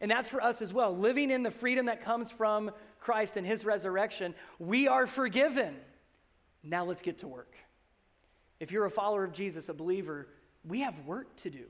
And 0.00 0.10
that's 0.10 0.28
for 0.28 0.42
us 0.42 0.60
as 0.60 0.72
well. 0.72 0.96
Living 0.96 1.30
in 1.30 1.42
the 1.42 1.50
freedom 1.50 1.86
that 1.86 2.02
comes 2.02 2.30
from 2.30 2.70
Christ 3.00 3.36
and 3.36 3.46
his 3.46 3.64
resurrection, 3.64 4.34
we 4.58 4.88
are 4.88 5.06
forgiven. 5.06 5.76
Now 6.62 6.84
let's 6.84 7.00
get 7.00 7.18
to 7.18 7.28
work. 7.28 7.54
If 8.60 8.72
you're 8.72 8.86
a 8.86 8.90
follower 8.90 9.24
of 9.24 9.32
Jesus, 9.32 9.68
a 9.68 9.74
believer, 9.74 10.28
we 10.64 10.80
have 10.80 10.98
work 11.06 11.36
to 11.36 11.50
do. 11.50 11.64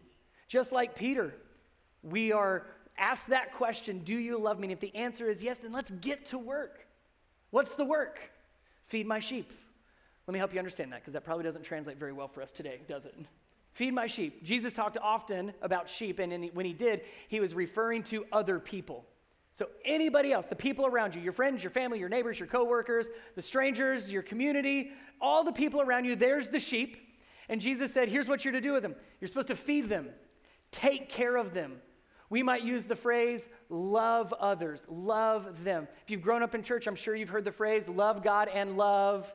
Just 0.49 0.73
like 0.73 0.95
Peter, 0.95 1.35
we 2.03 2.33
are 2.33 2.67
asked 2.97 3.29
that 3.29 3.53
question 3.53 4.01
Do 4.01 4.17
you 4.17 4.39
love 4.39 4.59
me? 4.59 4.67
And 4.67 4.73
if 4.73 4.81
the 4.81 4.95
answer 4.95 5.29
is 5.29 5.43
yes, 5.43 5.59
then 5.59 5.73
let's 5.73 5.91
get 5.91 6.27
to 6.27 6.39
work. 6.39 6.86
What's 7.50 7.74
the 7.74 7.85
work? 7.85 8.20
Feed 8.87 9.06
my 9.06 9.20
sheep. 9.20 9.52
Let 10.26 10.32
me 10.32 10.38
help 10.38 10.52
you 10.52 10.59
understand 10.59 10.92
that 10.92 11.00
because 11.00 11.12
that 11.14 11.24
probably 11.24 11.44
doesn't 11.44 11.62
translate 11.62 11.98
very 11.98 12.12
well 12.12 12.28
for 12.28 12.42
us 12.42 12.50
today, 12.50 12.80
does 12.88 13.04
it? 13.04 13.14
Feed 13.72 13.92
my 13.92 14.06
sheep. 14.06 14.42
Jesus 14.42 14.72
talked 14.72 14.96
often 15.02 15.52
about 15.62 15.88
sheep, 15.88 16.18
and 16.18 16.50
when 16.54 16.66
he 16.66 16.72
did, 16.72 17.02
he 17.28 17.40
was 17.40 17.54
referring 17.54 18.02
to 18.04 18.24
other 18.32 18.59
people. 18.59 19.04
So, 19.52 19.68
anybody 19.85 20.32
else, 20.32 20.46
the 20.46 20.56
people 20.56 20.87
around 20.87 21.14
you, 21.14 21.22
your 21.22 21.32
friends, 21.32 21.62
your 21.62 21.70
family, 21.70 21.98
your 21.98 22.09
neighbors, 22.09 22.38
your 22.38 22.46
coworkers, 22.46 23.09
the 23.37 23.42
strangers, 23.42 24.11
your 24.11 24.22
community, 24.22 24.92
all 25.20 25.44
the 25.44 25.52
people 25.52 25.80
around 25.80 26.04
you, 26.04 26.16
there's 26.16 26.48
the 26.48 26.61
sheep. 26.61 26.96
And 27.48 27.61
Jesus 27.61 27.92
said, 27.92 28.09
Here's 28.09 28.28
what 28.28 28.44
you're 28.44 28.52
to 28.52 28.61
do 28.61 28.72
with 28.72 28.82
them 28.82 28.94
you're 29.20 29.28
supposed 29.28 29.48
to 29.48 29.56
feed 29.56 29.88
them, 29.88 30.09
take 30.72 31.09
care 31.09 31.37
of 31.37 31.54
them. 31.54 31.80
We 32.29 32.43
might 32.43 32.62
use 32.62 32.85
the 32.85 32.97
phrase, 32.97 33.49
love 33.69 34.33
others, 34.33 34.85
love 34.89 35.65
them. 35.65 35.87
If 36.03 36.11
you've 36.11 36.23
grown 36.23 36.43
up 36.43 36.55
in 36.55 36.62
church, 36.62 36.87
I'm 36.87 36.97
sure 36.97 37.15
you've 37.15 37.29
heard 37.29 37.45
the 37.45 37.53
phrase, 37.53 37.89
love 37.89 38.23
God 38.23 38.49
and 38.49 38.77
love 38.77 39.33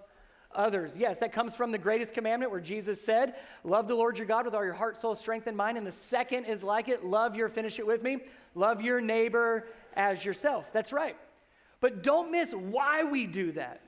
others. 0.54 0.98
Yes, 0.98 1.20
that 1.20 1.32
comes 1.32 1.56
from 1.56 1.72
the 1.72 1.78
greatest 1.78 2.14
commandment 2.14 2.52
where 2.52 2.60
Jesus 2.60 3.00
said, 3.02 3.36
Love 3.64 3.88
the 3.88 3.96
Lord 3.96 4.18
your 4.18 4.28
God 4.28 4.46
with 4.46 4.54
all 4.54 4.64
your 4.64 4.74
heart, 4.74 4.98
soul, 4.98 5.16
strength, 5.16 5.48
and 5.48 5.56
mind. 5.56 5.78
And 5.78 5.88
the 5.88 5.92
second 5.92 6.46
is 6.46 6.64
like 6.64 6.90
it 6.90 7.06
love 7.06 7.36
your, 7.36 7.50
finish 7.50 7.80
it 7.80 7.88
with 7.88 8.04
me, 8.04 8.20
love 8.56 8.82
your 8.82 9.00
neighbor 9.00 9.68
as 9.96 10.24
yourself. 10.26 10.66
That's 10.74 10.92
right. 10.92 11.16
But 11.80 12.04
don't 12.04 12.32
miss 12.32 12.54
why 12.54 13.04
we 13.04 13.26
do 13.26 13.54
that. 13.54 13.82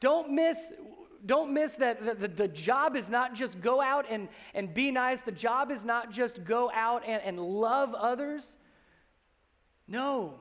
Don't 0.00 0.30
miss. 0.30 0.70
Don't 1.26 1.52
miss 1.52 1.72
that 1.74 2.04
the, 2.04 2.14
the, 2.14 2.28
the 2.28 2.48
job 2.48 2.96
is 2.96 3.10
not 3.10 3.34
just 3.34 3.60
go 3.60 3.80
out 3.80 4.06
and, 4.08 4.28
and 4.54 4.72
be 4.72 4.90
nice. 4.90 5.20
The 5.20 5.32
job 5.32 5.70
is 5.70 5.84
not 5.84 6.10
just 6.10 6.44
go 6.44 6.70
out 6.72 7.02
and, 7.06 7.22
and 7.22 7.40
love 7.40 7.94
others. 7.94 8.56
No, 9.86 10.34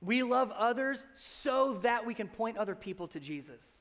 we 0.00 0.22
love 0.22 0.50
others 0.52 1.04
so 1.14 1.74
that 1.82 2.06
we 2.06 2.14
can 2.14 2.28
point 2.28 2.56
other 2.56 2.74
people 2.74 3.08
to 3.08 3.20
Jesus. 3.20 3.79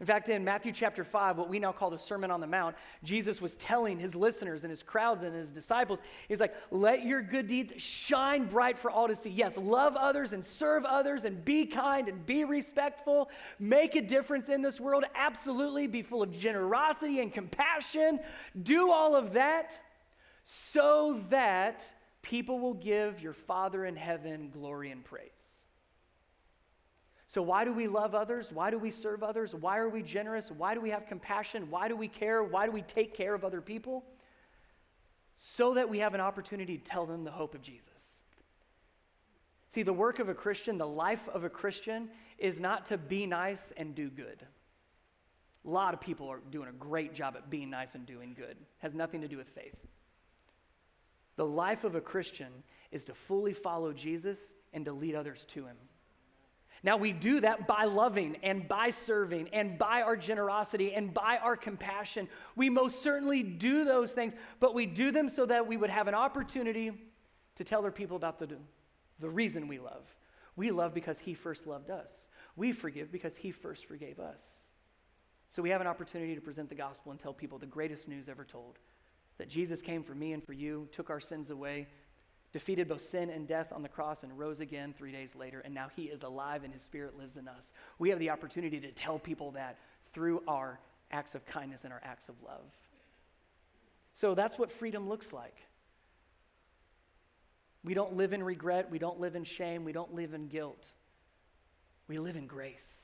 In 0.00 0.06
fact, 0.06 0.28
in 0.28 0.44
Matthew 0.44 0.72
chapter 0.72 1.04
5, 1.04 1.38
what 1.38 1.48
we 1.48 1.58
now 1.58 1.70
call 1.70 1.88
the 1.88 1.98
Sermon 1.98 2.30
on 2.30 2.40
the 2.40 2.46
Mount, 2.46 2.74
Jesus 3.04 3.40
was 3.40 3.54
telling 3.56 3.98
his 3.98 4.14
listeners 4.14 4.64
and 4.64 4.70
his 4.70 4.82
crowds 4.82 5.22
and 5.22 5.34
his 5.34 5.52
disciples, 5.52 6.00
he's 6.28 6.40
like, 6.40 6.54
let 6.70 7.04
your 7.04 7.22
good 7.22 7.46
deeds 7.46 7.72
shine 7.80 8.46
bright 8.46 8.76
for 8.78 8.90
all 8.90 9.06
to 9.06 9.14
see. 9.14 9.30
Yes, 9.30 9.56
love 9.56 9.94
others 9.96 10.32
and 10.32 10.44
serve 10.44 10.84
others 10.84 11.24
and 11.24 11.44
be 11.44 11.66
kind 11.66 12.08
and 12.08 12.26
be 12.26 12.44
respectful. 12.44 13.30
Make 13.58 13.94
a 13.94 14.02
difference 14.02 14.48
in 14.48 14.62
this 14.62 14.80
world. 14.80 15.04
Absolutely. 15.14 15.86
Be 15.86 16.02
full 16.02 16.22
of 16.22 16.32
generosity 16.32 17.20
and 17.20 17.32
compassion. 17.32 18.18
Do 18.60 18.90
all 18.90 19.14
of 19.14 19.34
that 19.34 19.78
so 20.42 21.20
that 21.30 21.84
people 22.22 22.58
will 22.58 22.74
give 22.74 23.20
your 23.20 23.32
Father 23.32 23.84
in 23.84 23.96
heaven 23.96 24.50
glory 24.50 24.90
and 24.90 25.04
praise. 25.04 25.43
So, 27.34 27.42
why 27.42 27.64
do 27.64 27.72
we 27.72 27.88
love 27.88 28.14
others? 28.14 28.52
Why 28.52 28.70
do 28.70 28.78
we 28.78 28.92
serve 28.92 29.24
others? 29.24 29.56
Why 29.56 29.78
are 29.78 29.88
we 29.88 30.02
generous? 30.02 30.52
Why 30.52 30.72
do 30.72 30.80
we 30.80 30.90
have 30.90 31.08
compassion? 31.08 31.68
Why 31.68 31.88
do 31.88 31.96
we 31.96 32.06
care? 32.06 32.44
Why 32.44 32.64
do 32.64 32.70
we 32.70 32.82
take 32.82 33.12
care 33.12 33.34
of 33.34 33.44
other 33.44 33.60
people? 33.60 34.04
So 35.32 35.74
that 35.74 35.88
we 35.88 35.98
have 35.98 36.14
an 36.14 36.20
opportunity 36.20 36.78
to 36.78 36.84
tell 36.84 37.06
them 37.06 37.24
the 37.24 37.32
hope 37.32 37.56
of 37.56 37.60
Jesus. 37.60 37.90
See, 39.66 39.82
the 39.82 39.92
work 39.92 40.20
of 40.20 40.28
a 40.28 40.34
Christian, 40.34 40.78
the 40.78 40.86
life 40.86 41.28
of 41.28 41.42
a 41.42 41.50
Christian, 41.50 42.08
is 42.38 42.60
not 42.60 42.86
to 42.86 42.98
be 42.98 43.26
nice 43.26 43.72
and 43.76 43.96
do 43.96 44.10
good. 44.10 44.46
A 45.66 45.68
lot 45.68 45.92
of 45.92 46.00
people 46.00 46.28
are 46.28 46.38
doing 46.52 46.68
a 46.68 46.72
great 46.72 47.14
job 47.14 47.34
at 47.36 47.50
being 47.50 47.68
nice 47.68 47.96
and 47.96 48.06
doing 48.06 48.34
good. 48.34 48.50
It 48.50 48.66
has 48.78 48.94
nothing 48.94 49.22
to 49.22 49.26
do 49.26 49.38
with 49.38 49.48
faith. 49.48 49.74
The 51.34 51.46
life 51.46 51.82
of 51.82 51.96
a 51.96 52.00
Christian 52.00 52.62
is 52.92 53.04
to 53.06 53.12
fully 53.12 53.54
follow 53.54 53.92
Jesus 53.92 54.38
and 54.72 54.84
to 54.84 54.92
lead 54.92 55.16
others 55.16 55.44
to 55.46 55.66
him. 55.66 55.76
Now, 56.84 56.98
we 56.98 57.12
do 57.12 57.40
that 57.40 57.66
by 57.66 57.84
loving 57.84 58.36
and 58.42 58.68
by 58.68 58.90
serving 58.90 59.48
and 59.54 59.78
by 59.78 60.02
our 60.02 60.18
generosity 60.18 60.92
and 60.92 61.14
by 61.14 61.38
our 61.42 61.56
compassion. 61.56 62.28
We 62.56 62.68
most 62.68 63.00
certainly 63.00 63.42
do 63.42 63.86
those 63.86 64.12
things, 64.12 64.34
but 64.60 64.74
we 64.74 64.84
do 64.84 65.10
them 65.10 65.30
so 65.30 65.46
that 65.46 65.66
we 65.66 65.78
would 65.78 65.88
have 65.88 66.08
an 66.08 66.14
opportunity 66.14 66.92
to 67.56 67.64
tell 67.64 67.78
other 67.78 67.90
people 67.90 68.18
about 68.18 68.38
the, 68.38 68.58
the 69.18 69.30
reason 69.30 69.66
we 69.66 69.78
love. 69.78 70.14
We 70.56 70.70
love 70.70 70.92
because 70.92 71.18
He 71.18 71.32
first 71.32 71.66
loved 71.66 71.88
us, 71.88 72.28
we 72.54 72.70
forgive 72.70 73.10
because 73.10 73.34
He 73.34 73.50
first 73.50 73.86
forgave 73.86 74.20
us. 74.20 74.40
So 75.48 75.62
we 75.62 75.70
have 75.70 75.80
an 75.80 75.86
opportunity 75.86 76.34
to 76.34 76.40
present 76.42 76.68
the 76.68 76.74
gospel 76.74 77.12
and 77.12 77.20
tell 77.20 77.32
people 77.32 77.56
the 77.56 77.64
greatest 77.64 78.08
news 78.08 78.28
ever 78.28 78.44
told 78.44 78.78
that 79.38 79.48
Jesus 79.48 79.80
came 79.80 80.02
for 80.02 80.14
me 80.14 80.32
and 80.34 80.44
for 80.44 80.52
you, 80.52 80.86
took 80.92 81.08
our 81.08 81.20
sins 81.20 81.48
away 81.48 81.88
defeated 82.54 82.86
both 82.86 83.02
sin 83.02 83.30
and 83.30 83.48
death 83.48 83.72
on 83.72 83.82
the 83.82 83.88
cross 83.88 84.22
and 84.22 84.38
rose 84.38 84.60
again 84.60 84.94
three 84.96 85.10
days 85.10 85.34
later, 85.34 85.60
and 85.64 85.74
now 85.74 85.88
he 85.96 86.04
is 86.04 86.22
alive 86.22 86.62
and 86.62 86.72
his 86.72 86.82
spirit 86.82 87.18
lives 87.18 87.36
in 87.36 87.48
us. 87.48 87.72
We 87.98 88.10
have 88.10 88.20
the 88.20 88.30
opportunity 88.30 88.78
to 88.78 88.92
tell 88.92 89.18
people 89.18 89.50
that 89.50 89.76
through 90.12 90.40
our 90.46 90.78
acts 91.10 91.34
of 91.34 91.44
kindness 91.46 91.82
and 91.82 91.92
our 91.92 92.00
acts 92.04 92.28
of 92.28 92.36
love. 92.46 92.70
So 94.14 94.36
that's 94.36 94.56
what 94.56 94.70
freedom 94.70 95.08
looks 95.08 95.32
like. 95.32 95.56
We 97.82 97.92
don't 97.92 98.16
live 98.16 98.32
in 98.32 98.40
regret, 98.40 98.88
we 98.88 99.00
don't 99.00 99.18
live 99.18 99.34
in 99.34 99.42
shame, 99.42 99.84
we 99.84 99.92
don't 99.92 100.14
live 100.14 100.32
in 100.32 100.46
guilt. 100.46 100.92
We 102.06 102.20
live 102.20 102.36
in 102.36 102.46
grace. 102.46 103.00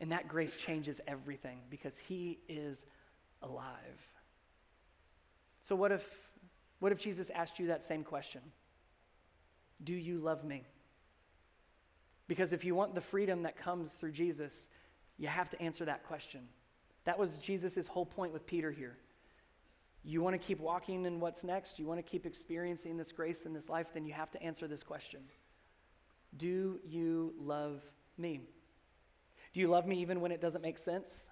And 0.00 0.10
that 0.10 0.26
grace 0.26 0.56
changes 0.56 1.00
everything 1.06 1.60
because 1.70 1.96
he 1.96 2.40
is 2.48 2.84
alive. 3.40 3.68
So, 5.62 5.76
what 5.76 5.92
if, 5.92 6.04
what 6.80 6.90
if 6.90 6.98
Jesus 6.98 7.30
asked 7.30 7.60
you 7.60 7.68
that 7.68 7.84
same 7.84 8.02
question? 8.02 8.40
Do 9.84 9.94
you 9.94 10.18
love 10.18 10.44
me? 10.44 10.64
Because 12.26 12.52
if 12.52 12.64
you 12.64 12.74
want 12.74 12.94
the 12.94 13.00
freedom 13.00 13.42
that 13.42 13.56
comes 13.56 13.92
through 13.92 14.12
Jesus, 14.12 14.68
you 15.18 15.28
have 15.28 15.50
to 15.50 15.60
answer 15.60 15.84
that 15.84 16.04
question. 16.06 16.40
That 17.04 17.18
was 17.18 17.38
Jesus' 17.38 17.86
whole 17.86 18.06
point 18.06 18.32
with 18.32 18.46
Peter 18.46 18.70
here. 18.70 18.96
You 20.02 20.22
want 20.22 20.34
to 20.34 20.44
keep 20.44 20.60
walking 20.60 21.06
in 21.06 21.20
what's 21.20 21.44
next? 21.44 21.78
You 21.78 21.86
want 21.86 21.98
to 21.98 22.02
keep 22.02 22.26
experiencing 22.26 22.96
this 22.96 23.12
grace 23.12 23.46
in 23.46 23.52
this 23.52 23.68
life? 23.68 23.88
Then 23.92 24.04
you 24.04 24.12
have 24.12 24.30
to 24.32 24.42
answer 24.42 24.66
this 24.66 24.82
question 24.82 25.20
Do 26.36 26.80
you 26.86 27.34
love 27.38 27.82
me? 28.18 28.40
Do 29.52 29.60
you 29.60 29.68
love 29.68 29.86
me 29.86 30.00
even 30.00 30.20
when 30.20 30.32
it 30.32 30.40
doesn't 30.40 30.62
make 30.62 30.78
sense? 30.78 31.30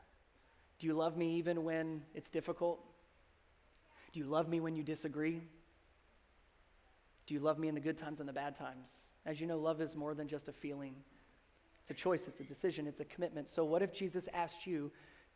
Do 0.79 0.87
you 0.87 0.95
love 0.95 1.17
me 1.17 1.37
even 1.37 1.65
when 1.65 2.03
it's 2.15 2.31
difficult? 2.31 2.81
Do 4.13 4.21
you 4.21 4.27
love 4.27 4.49
me 4.49 4.61
when 4.61 4.75
you 4.75 4.83
disagree? 4.83 5.43
Do 7.27 7.35
you 7.35 7.41
love 7.41 7.59
me 7.59 7.69
in 7.69 7.75
the 7.75 7.81
good 7.81 7.99
times 7.99 8.21
and 8.21 8.29
the 8.29 8.33
bad 8.33 8.57
times? 8.57 8.95
As 9.25 9.41
you 9.41 9.47
know, 9.47 9.59
love 9.59 9.81
is 9.81 9.95
more 9.95 10.15
than 10.15 10.29
just 10.29 10.49
a 10.49 10.53
feeling, 10.53 10.95
it's 11.81 11.91
a 11.91 11.95
choice, 11.95 12.29
it's 12.29 12.41
a 12.41 12.45
decision, 12.45 12.87
it's 12.87 13.01
a 13.01 13.05
commitment. 13.05 13.49
So, 13.49 13.65
what 13.65 13.83
if 13.83 13.93
Jesus 13.93 14.29
asked 14.33 14.67
you, 14.67 14.91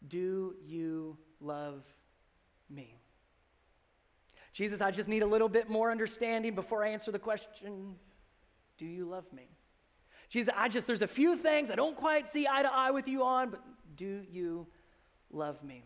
Do 0.08 0.54
you 0.64 1.16
love 1.40 1.82
me? 2.70 2.98
Jesus, 4.52 4.80
I 4.80 4.90
just 4.90 5.08
need 5.08 5.22
a 5.22 5.26
little 5.26 5.48
bit 5.48 5.68
more 5.68 5.90
understanding 5.90 6.54
before 6.54 6.84
I 6.84 6.88
answer 6.88 7.12
the 7.12 7.18
question, 7.18 7.96
Do 8.78 8.86
you 8.86 9.06
love 9.06 9.30
me? 9.32 9.48
Jesus, 10.28 10.52
I 10.56 10.68
just, 10.68 10.86
there's 10.86 11.02
a 11.02 11.08
few 11.08 11.36
things 11.36 11.70
I 11.70 11.76
don't 11.76 11.96
quite 11.96 12.26
see 12.26 12.48
eye 12.50 12.62
to 12.62 12.72
eye 12.72 12.90
with 12.90 13.06
you 13.06 13.22
on, 13.22 13.50
but 13.50 13.62
do 13.96 14.22
you 14.30 14.66
love 15.30 15.62
me? 15.62 15.84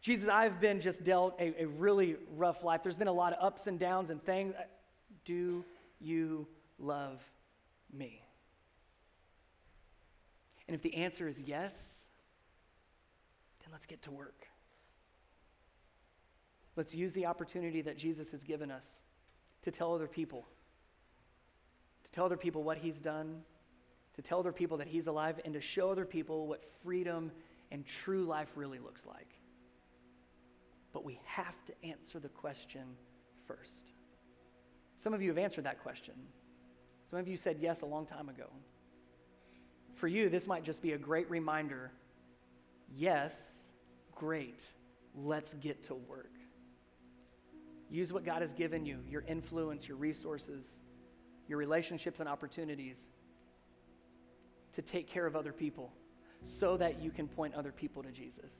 Jesus, 0.00 0.28
I've 0.28 0.60
been 0.60 0.80
just 0.80 1.04
dealt 1.04 1.40
a, 1.40 1.62
a 1.62 1.66
really 1.66 2.16
rough 2.36 2.62
life. 2.62 2.82
There's 2.82 2.96
been 2.96 3.08
a 3.08 3.12
lot 3.12 3.32
of 3.32 3.44
ups 3.44 3.66
and 3.66 3.78
downs 3.78 4.10
and 4.10 4.22
things. 4.22 4.54
Do 5.24 5.64
you 6.00 6.46
love 6.78 7.20
me? 7.92 8.22
And 10.66 10.74
if 10.74 10.82
the 10.82 10.94
answer 10.94 11.26
is 11.26 11.40
yes, 11.40 12.04
then 13.60 13.70
let's 13.72 13.86
get 13.86 14.02
to 14.02 14.10
work. 14.10 14.46
Let's 16.76 16.94
use 16.94 17.12
the 17.12 17.26
opportunity 17.26 17.80
that 17.82 17.96
Jesus 17.96 18.30
has 18.30 18.44
given 18.44 18.70
us 18.70 19.02
to 19.62 19.70
tell 19.70 19.94
other 19.94 20.06
people, 20.06 20.46
to 22.04 22.12
tell 22.12 22.24
other 22.24 22.36
people 22.36 22.62
what 22.62 22.78
he's 22.78 23.00
done, 23.00 23.42
to 24.14 24.22
tell 24.22 24.38
other 24.38 24.52
people 24.52 24.76
that 24.76 24.86
he's 24.86 25.06
alive, 25.06 25.40
and 25.44 25.54
to 25.54 25.60
show 25.60 25.90
other 25.90 26.04
people 26.04 26.46
what 26.46 26.64
freedom 26.82 27.32
and 27.72 27.84
true 27.86 28.24
life 28.24 28.48
really 28.54 28.78
looks 28.78 29.06
like. 29.06 29.40
But 30.92 31.04
we 31.04 31.20
have 31.24 31.64
to 31.66 31.72
answer 31.84 32.18
the 32.18 32.28
question 32.28 32.84
first. 33.46 33.92
Some 34.98 35.14
of 35.14 35.22
you 35.22 35.28
have 35.28 35.38
answered 35.38 35.64
that 35.64 35.80
question. 35.80 36.14
Some 37.06 37.18
of 37.18 37.28
you 37.28 37.36
said 37.36 37.58
yes 37.60 37.80
a 37.80 37.86
long 37.86 38.04
time 38.04 38.28
ago. 38.28 38.50
For 39.94 40.08
you, 40.08 40.28
this 40.28 40.46
might 40.46 40.64
just 40.64 40.82
be 40.82 40.92
a 40.92 40.98
great 40.98 41.30
reminder 41.30 41.92
yes, 42.96 43.70
great, 44.14 44.60
let's 45.14 45.54
get 45.54 45.84
to 45.84 45.94
work. 45.94 46.32
Use 47.90 48.12
what 48.12 48.24
God 48.24 48.42
has 48.42 48.52
given 48.52 48.84
you 48.84 48.98
your 49.08 49.22
influence, 49.22 49.86
your 49.86 49.96
resources, 49.96 50.80
your 51.46 51.58
relationships, 51.58 52.20
and 52.20 52.28
opportunities 52.28 53.08
to 54.72 54.82
take 54.82 55.08
care 55.08 55.26
of 55.26 55.36
other 55.36 55.52
people 55.52 55.92
so 56.42 56.76
that 56.76 57.00
you 57.00 57.10
can 57.10 57.28
point 57.28 57.54
other 57.54 57.72
people 57.72 58.02
to 58.02 58.10
Jesus. 58.10 58.52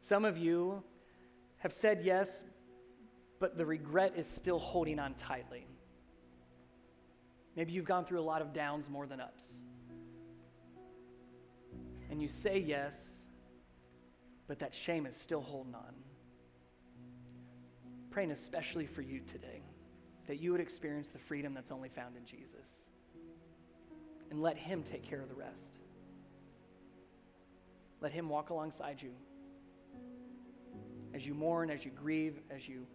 Some 0.00 0.24
of 0.24 0.38
you 0.38 0.82
have 1.58 1.72
said 1.72 2.02
yes, 2.04 2.44
but 3.42 3.58
the 3.58 3.66
regret 3.66 4.12
is 4.16 4.28
still 4.28 4.60
holding 4.60 5.00
on 5.00 5.14
tightly. 5.14 5.66
Maybe 7.56 7.72
you've 7.72 7.84
gone 7.84 8.04
through 8.04 8.20
a 8.20 8.22
lot 8.22 8.40
of 8.40 8.52
downs 8.52 8.88
more 8.88 9.04
than 9.04 9.20
ups. 9.20 9.64
And 12.08 12.22
you 12.22 12.28
say 12.28 12.60
yes, 12.60 12.94
but 14.46 14.60
that 14.60 14.72
shame 14.72 15.06
is 15.06 15.16
still 15.16 15.40
holding 15.40 15.74
on. 15.74 15.92
Praying 18.10 18.30
especially 18.30 18.86
for 18.86 19.02
you 19.02 19.18
today 19.18 19.64
that 20.28 20.38
you 20.38 20.52
would 20.52 20.60
experience 20.60 21.08
the 21.08 21.18
freedom 21.18 21.52
that's 21.52 21.72
only 21.72 21.88
found 21.88 22.16
in 22.16 22.24
Jesus 22.24 22.68
and 24.30 24.40
let 24.40 24.56
Him 24.56 24.84
take 24.84 25.02
care 25.02 25.20
of 25.20 25.28
the 25.28 25.34
rest. 25.34 25.80
Let 28.00 28.12
Him 28.12 28.28
walk 28.28 28.50
alongside 28.50 29.02
you 29.02 29.10
as 31.12 31.26
you 31.26 31.34
mourn, 31.34 31.70
as 31.70 31.84
you 31.84 31.90
grieve, 31.90 32.38
as 32.48 32.68
you 32.68 32.86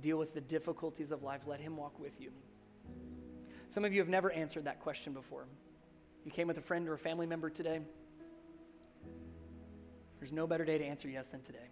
deal 0.00 0.18
with 0.18 0.34
the 0.34 0.40
difficulties 0.40 1.10
of 1.10 1.22
life. 1.22 1.42
Let 1.46 1.60
Him 1.60 1.76
walk 1.76 1.98
with 1.98 2.20
you. 2.20 2.30
Some 3.68 3.84
of 3.84 3.92
you 3.92 4.00
have 4.00 4.08
never 4.08 4.30
answered 4.30 4.64
that 4.64 4.80
question 4.80 5.12
before. 5.12 5.46
You 6.24 6.30
came 6.30 6.46
with 6.48 6.58
a 6.58 6.62
friend 6.62 6.88
or 6.88 6.94
a 6.94 6.98
family 6.98 7.26
member 7.26 7.50
today. 7.50 7.80
There's 10.18 10.32
no 10.32 10.46
better 10.46 10.64
day 10.64 10.78
to 10.78 10.84
answer 10.84 11.08
yes 11.08 11.26
than 11.26 11.42
today. 11.42 11.68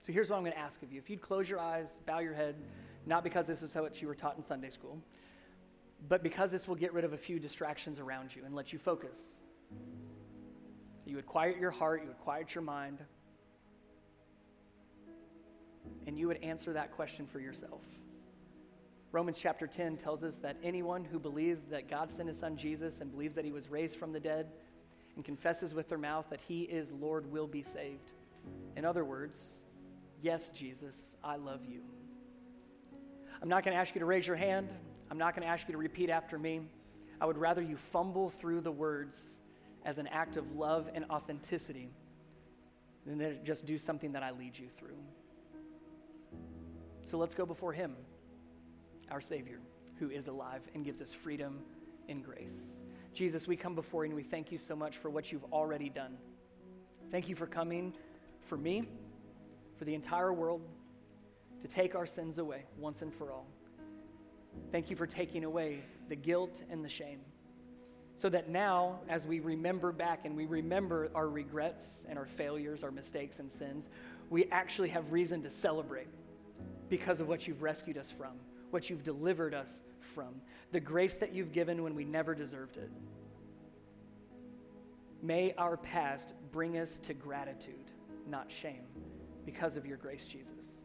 So 0.00 0.12
here's 0.12 0.30
what 0.30 0.36
I'm 0.36 0.42
going 0.42 0.52
to 0.52 0.58
ask 0.58 0.82
of 0.82 0.92
you. 0.92 0.98
If 0.98 1.10
you'd 1.10 1.20
close 1.20 1.48
your 1.48 1.58
eyes, 1.58 1.98
bow 2.06 2.20
your 2.20 2.34
head, 2.34 2.54
not 3.06 3.24
because 3.24 3.46
this 3.46 3.62
is 3.62 3.74
what 3.74 4.00
you 4.00 4.08
were 4.08 4.14
taught 4.14 4.36
in 4.36 4.42
Sunday 4.42 4.70
school, 4.70 4.98
but 6.08 6.22
because 6.22 6.50
this 6.50 6.68
will 6.68 6.76
get 6.76 6.92
rid 6.92 7.04
of 7.04 7.12
a 7.12 7.18
few 7.18 7.38
distractions 7.38 7.98
around 7.98 8.34
you 8.34 8.44
and 8.44 8.54
let 8.54 8.72
you 8.72 8.78
focus. 8.78 9.40
You 11.04 11.16
would 11.16 11.26
quiet 11.26 11.58
your 11.58 11.70
heart, 11.70 12.02
you 12.02 12.08
would 12.08 12.18
quiet 12.18 12.54
your 12.54 12.62
mind, 12.62 12.98
and 16.06 16.18
you 16.18 16.26
would 16.28 16.42
answer 16.42 16.72
that 16.72 16.92
question 16.92 17.26
for 17.26 17.40
yourself. 17.40 17.82
Romans 19.10 19.38
chapter 19.38 19.66
10 19.66 19.96
tells 19.96 20.22
us 20.22 20.36
that 20.36 20.56
anyone 20.62 21.04
who 21.04 21.18
believes 21.18 21.64
that 21.64 21.88
God 21.88 22.10
sent 22.10 22.28
his 22.28 22.38
son 22.38 22.56
Jesus 22.56 23.00
and 23.00 23.10
believes 23.10 23.34
that 23.34 23.44
he 23.44 23.52
was 23.52 23.68
raised 23.70 23.96
from 23.96 24.12
the 24.12 24.20
dead 24.20 24.48
and 25.16 25.24
confesses 25.24 25.72
with 25.72 25.88
their 25.88 25.98
mouth 25.98 26.26
that 26.30 26.40
he 26.46 26.62
is 26.62 26.92
Lord 26.92 27.30
will 27.32 27.46
be 27.46 27.62
saved. 27.62 28.12
In 28.76 28.84
other 28.84 29.04
words, 29.04 29.42
yes, 30.22 30.50
Jesus, 30.50 31.16
I 31.24 31.36
love 31.36 31.64
you. 31.64 31.80
I'm 33.40 33.48
not 33.48 33.64
going 33.64 33.74
to 33.74 33.80
ask 33.80 33.94
you 33.94 34.00
to 34.00 34.06
raise 34.06 34.26
your 34.26 34.36
hand. 34.36 34.68
I'm 35.10 35.18
not 35.18 35.34
going 35.34 35.42
to 35.42 35.48
ask 35.48 35.66
you 35.68 35.72
to 35.72 35.78
repeat 35.78 36.10
after 36.10 36.38
me. 36.38 36.60
I 37.20 37.26
would 37.26 37.38
rather 37.38 37.62
you 37.62 37.76
fumble 37.76 38.30
through 38.30 38.60
the 38.60 38.70
words 38.70 39.22
as 39.84 39.98
an 39.98 40.06
act 40.08 40.36
of 40.36 40.54
love 40.54 40.90
and 40.94 41.04
authenticity 41.10 41.88
than 43.06 43.38
just 43.42 43.64
do 43.64 43.78
something 43.78 44.12
that 44.12 44.22
I 44.22 44.32
lead 44.32 44.58
you 44.58 44.68
through. 44.78 44.96
So 47.08 47.16
let's 47.16 47.34
go 47.34 47.46
before 47.46 47.72
Him, 47.72 47.96
our 49.10 49.22
Savior, 49.22 49.60
who 49.98 50.10
is 50.10 50.28
alive 50.28 50.60
and 50.74 50.84
gives 50.84 51.00
us 51.00 51.14
freedom 51.14 51.60
and 52.06 52.22
grace. 52.22 52.76
Jesus, 53.14 53.48
we 53.48 53.56
come 53.56 53.74
before 53.74 54.04
you 54.04 54.10
and 54.10 54.16
we 54.16 54.22
thank 54.22 54.52
you 54.52 54.58
so 54.58 54.76
much 54.76 54.98
for 54.98 55.08
what 55.08 55.32
you've 55.32 55.50
already 55.50 55.88
done. 55.88 56.18
Thank 57.10 57.30
you 57.30 57.34
for 57.34 57.46
coming 57.46 57.94
for 58.42 58.58
me, 58.58 58.86
for 59.78 59.86
the 59.86 59.94
entire 59.94 60.34
world, 60.34 60.60
to 61.62 61.66
take 61.66 61.94
our 61.94 62.04
sins 62.04 62.36
away 62.36 62.64
once 62.76 63.00
and 63.00 63.14
for 63.14 63.32
all. 63.32 63.46
Thank 64.70 64.90
you 64.90 64.96
for 64.96 65.06
taking 65.06 65.44
away 65.44 65.84
the 66.10 66.16
guilt 66.16 66.62
and 66.70 66.84
the 66.84 66.90
shame. 66.90 67.20
So 68.12 68.28
that 68.28 68.50
now, 68.50 69.00
as 69.08 69.26
we 69.26 69.40
remember 69.40 69.92
back 69.92 70.26
and 70.26 70.36
we 70.36 70.44
remember 70.44 71.10
our 71.14 71.28
regrets 71.28 72.04
and 72.06 72.18
our 72.18 72.26
failures, 72.26 72.84
our 72.84 72.90
mistakes 72.90 73.38
and 73.38 73.50
sins, 73.50 73.88
we 74.28 74.44
actually 74.50 74.90
have 74.90 75.10
reason 75.10 75.42
to 75.44 75.50
celebrate 75.50 76.08
because 76.88 77.20
of 77.20 77.28
what 77.28 77.46
you've 77.46 77.62
rescued 77.62 77.98
us 77.98 78.10
from, 78.10 78.32
what 78.70 78.88
you've 78.88 79.02
delivered 79.02 79.54
us 79.54 79.82
from, 80.14 80.40
the 80.72 80.80
grace 80.80 81.14
that 81.14 81.32
you've 81.34 81.52
given 81.52 81.82
when 81.82 81.94
we 81.94 82.04
never 82.04 82.34
deserved 82.34 82.76
it. 82.76 82.90
May 85.22 85.52
our 85.58 85.76
past 85.76 86.32
bring 86.52 86.78
us 86.78 86.98
to 86.98 87.14
gratitude, 87.14 87.90
not 88.28 88.50
shame, 88.50 88.84
because 89.44 89.76
of 89.76 89.86
your 89.86 89.96
grace, 89.96 90.24
Jesus. 90.24 90.82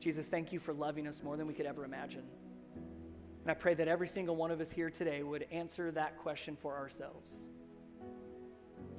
Jesus, 0.00 0.26
thank 0.26 0.52
you 0.52 0.58
for 0.58 0.72
loving 0.72 1.06
us 1.06 1.22
more 1.22 1.36
than 1.36 1.46
we 1.46 1.54
could 1.54 1.66
ever 1.66 1.84
imagine. 1.84 2.24
And 3.42 3.50
I 3.50 3.54
pray 3.54 3.74
that 3.74 3.88
every 3.88 4.08
single 4.08 4.36
one 4.36 4.50
of 4.50 4.60
us 4.60 4.70
here 4.70 4.90
today 4.90 5.22
would 5.22 5.46
answer 5.50 5.90
that 5.92 6.18
question 6.18 6.56
for 6.60 6.76
ourselves 6.76 7.32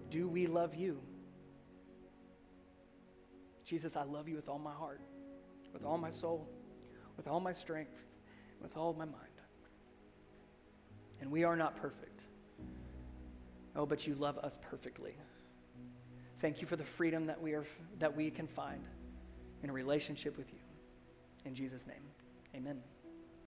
Do 0.09 0.27
we 0.27 0.47
love 0.47 0.75
you? 0.75 1.01
Jesus, 3.65 3.95
I 3.95 4.03
love 4.03 4.27
you 4.27 4.35
with 4.35 4.49
all 4.49 4.59
my 4.59 4.73
heart, 4.73 5.01
with 5.73 5.83
all 5.83 5.97
my 5.97 6.11
soul, 6.11 6.47
with 7.17 7.27
all 7.27 7.39
my 7.39 7.51
strength, 7.51 8.07
with 8.61 8.77
all 8.77 8.93
my 8.93 9.05
mind. 9.05 9.17
And 11.19 11.31
we 11.31 11.43
are 11.43 11.55
not 11.55 11.75
perfect. 11.75 12.21
Oh, 13.75 13.85
but 13.85 14.05
you 14.05 14.15
love 14.15 14.37
us 14.37 14.57
perfectly. 14.61 15.15
Thank 16.39 16.61
you 16.61 16.67
for 16.67 16.75
the 16.75 16.83
freedom 16.83 17.25
that 17.27 17.41
we, 17.41 17.53
are, 17.53 17.65
that 17.99 18.15
we 18.15 18.29
can 18.29 18.47
find 18.47 18.87
in 19.63 19.69
a 19.69 19.73
relationship 19.73 20.37
with 20.37 20.51
you. 20.51 20.59
In 21.45 21.55
Jesus' 21.55 21.87
name, 21.87 22.03
amen. 22.55 22.81